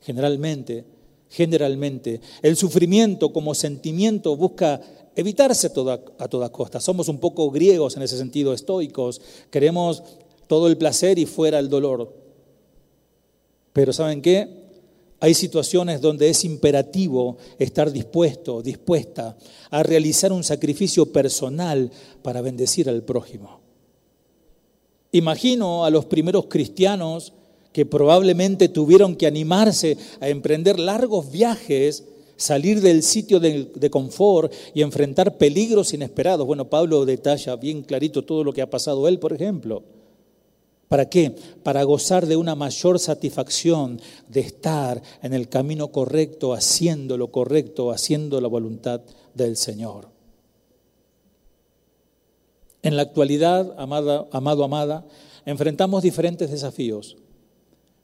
[0.01, 0.83] Generalmente,
[1.29, 4.81] generalmente, el sufrimiento como sentimiento busca
[5.15, 6.81] evitarse a toda costa.
[6.81, 9.21] Somos un poco griegos en ese sentido, estoicos.
[9.49, 10.03] Queremos
[10.51, 12.13] todo el placer y fuera el dolor.
[13.71, 14.49] Pero ¿saben qué?
[15.21, 19.37] Hay situaciones donde es imperativo estar dispuesto, dispuesta
[19.69, 21.89] a realizar un sacrificio personal
[22.21, 23.61] para bendecir al prójimo.
[25.13, 27.31] Imagino a los primeros cristianos
[27.71, 32.03] que probablemente tuvieron que animarse a emprender largos viajes,
[32.35, 36.45] salir del sitio de, de, confort y enfrentar peligros inesperados.
[36.45, 40.00] Bueno, Pablo detalla bien clarito todo lo que ha pasado él, por ejemplo.
[40.91, 41.33] ¿Para qué?
[41.63, 47.91] Para gozar de una mayor satisfacción de estar en el camino correcto, haciendo lo correcto,
[47.91, 48.99] haciendo la voluntad
[49.33, 50.09] del Señor.
[52.81, 55.05] En la actualidad, amada, amado, amada,
[55.45, 57.15] enfrentamos diferentes desafíos,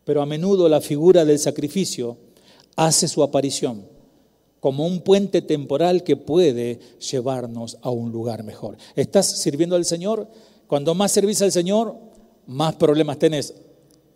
[0.06, 2.16] pero a menudo la figura del sacrificio
[2.78, 3.86] hace su aparición
[4.62, 8.78] como un puente temporal que puede llevarnos a un lugar mejor.
[8.96, 10.30] ¿Estás sirviendo al Señor?
[10.68, 12.07] Cuando más servís al Señor,
[12.48, 13.54] más problemas tenés.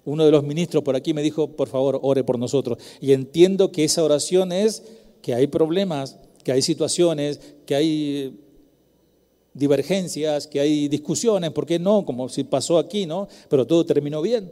[0.03, 2.79] Uno de los ministros por aquí me dijo, por favor, ore por nosotros.
[2.99, 4.83] Y entiendo que esa oración es
[5.21, 8.39] que hay problemas, que hay situaciones, que hay
[9.53, 12.05] divergencias, que hay discusiones, ¿por qué no?
[12.05, 13.27] Como si pasó aquí, ¿no?
[13.49, 14.51] Pero todo terminó bien.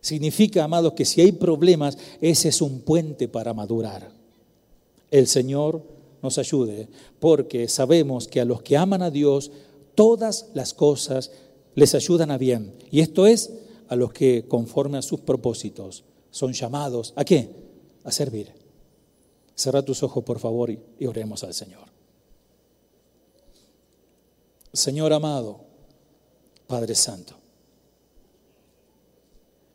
[0.00, 4.10] Significa, amados, que si hay problemas, ese es un puente para madurar.
[5.10, 5.82] El Señor
[6.22, 6.88] nos ayude,
[7.20, 9.50] porque sabemos que a los que aman a Dios,
[9.94, 11.30] todas las cosas
[11.74, 12.74] les ayudan a bien.
[12.90, 13.52] Y esto es
[13.88, 17.50] a los que, conforme a sus propósitos, son llamados a qué?
[18.04, 18.52] A servir.
[19.54, 21.94] Cerra tus ojos, por favor, y oremos al Señor.
[24.72, 25.60] Señor amado,
[26.66, 27.34] Padre Santo.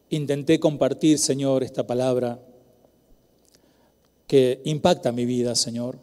[0.10, 2.44] Intenté compartir, Señor, esta palabra
[4.28, 5.98] que impacta mi vida, Señor.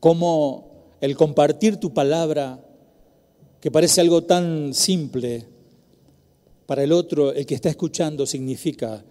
[0.00, 2.64] Como el compartir tu palabra,
[3.64, 5.46] que parece algo tan simple,
[6.66, 9.02] para el otro, el que está escuchando, significa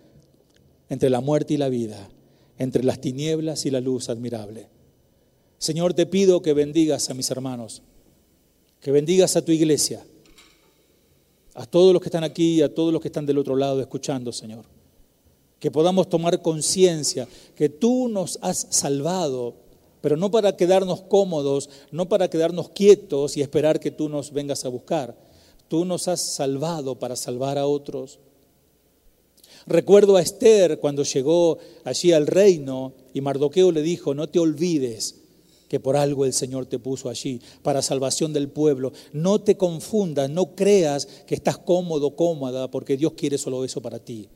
[0.90, 2.08] entre la muerte y la vida,
[2.60, 4.68] entre las tinieblas y la luz admirable.
[5.58, 7.82] Señor, te pido que bendigas a mis hermanos,
[8.80, 10.06] que bendigas a tu iglesia
[11.56, 13.82] a todos los que están aquí y a todos los que están del otro lado
[13.82, 14.66] escuchando, Señor.
[15.60, 19.56] Que podamos tomar conciencia que tú nos has salvado,
[20.04, 24.66] pero no para quedarnos cómodos, no para quedarnos quietos y esperar que tú nos vengas
[24.66, 25.16] a buscar.
[25.70, 28.20] Tú nos has salvado para salvar a otros.
[29.66, 35.22] Recuerdo a Esther cuando llegó allí al reino y Mardoqueo le dijo, no te olvides
[35.70, 38.92] que por algo el Señor te puso allí, para salvación del pueblo.
[39.14, 44.00] No te confundas, no creas que estás cómodo, cómoda, porque Dios quiere solo eso para
[44.00, 44.28] ti.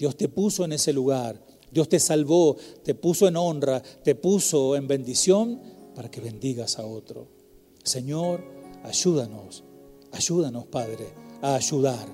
[0.00, 4.76] Dios te puso en ese lugar, Dios te salvó, te puso en honra, te puso
[4.76, 5.60] en bendición
[5.94, 7.28] para que bendigas a otro.
[7.82, 8.44] Señor,
[8.84, 9.64] ayúdanos,
[10.12, 11.08] ayúdanos, Padre,
[11.42, 12.06] a ayudar.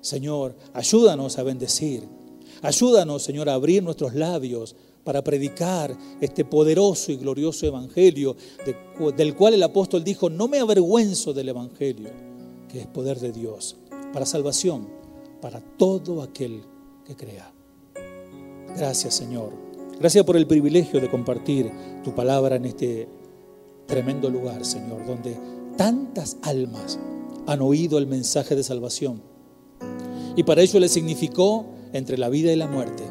[0.00, 2.08] Señor, ayúdanos a bendecir.
[2.62, 8.36] Ayúdanos, Señor, a abrir nuestros labios para predicar este poderoso y glorioso Evangelio,
[9.16, 12.10] del cual el apóstol dijo, no me avergüenzo del Evangelio,
[12.68, 13.76] que es poder de Dios,
[14.12, 14.88] para salvación,
[15.40, 16.62] para todo aquel
[17.04, 17.52] que crea.
[18.76, 19.52] Gracias Señor.
[19.98, 21.70] Gracias por el privilegio de compartir
[22.02, 23.08] tu palabra en este
[23.86, 25.36] tremendo lugar, Señor, donde
[25.76, 26.98] tantas almas
[27.46, 29.22] han oído el mensaje de salvación.
[30.36, 33.02] Y para ello le significó entre la vida y la muerte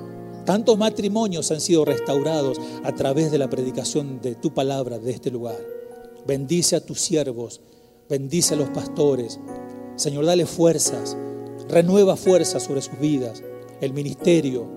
[0.50, 5.30] Tantos matrimonios han sido restaurados a través de la predicación de tu palabra de este
[5.30, 5.60] lugar.
[6.26, 7.62] Bendice a tus siervos,
[8.10, 9.40] bendice a los pastores.
[9.96, 11.16] Señor, dale fuerzas,
[11.68, 13.44] renueva fuerzas sobre sus vidas,
[13.80, 14.68] el ministerio,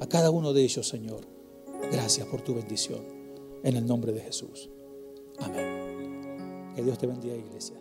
[0.00, 1.26] a cada uno de ellos, Señor.
[1.90, 3.04] Gracias por tu bendición.
[3.64, 4.70] En el nombre de Jesús.
[5.38, 6.72] Amén.
[6.74, 7.76] Que Dios te bendiga, iglesia.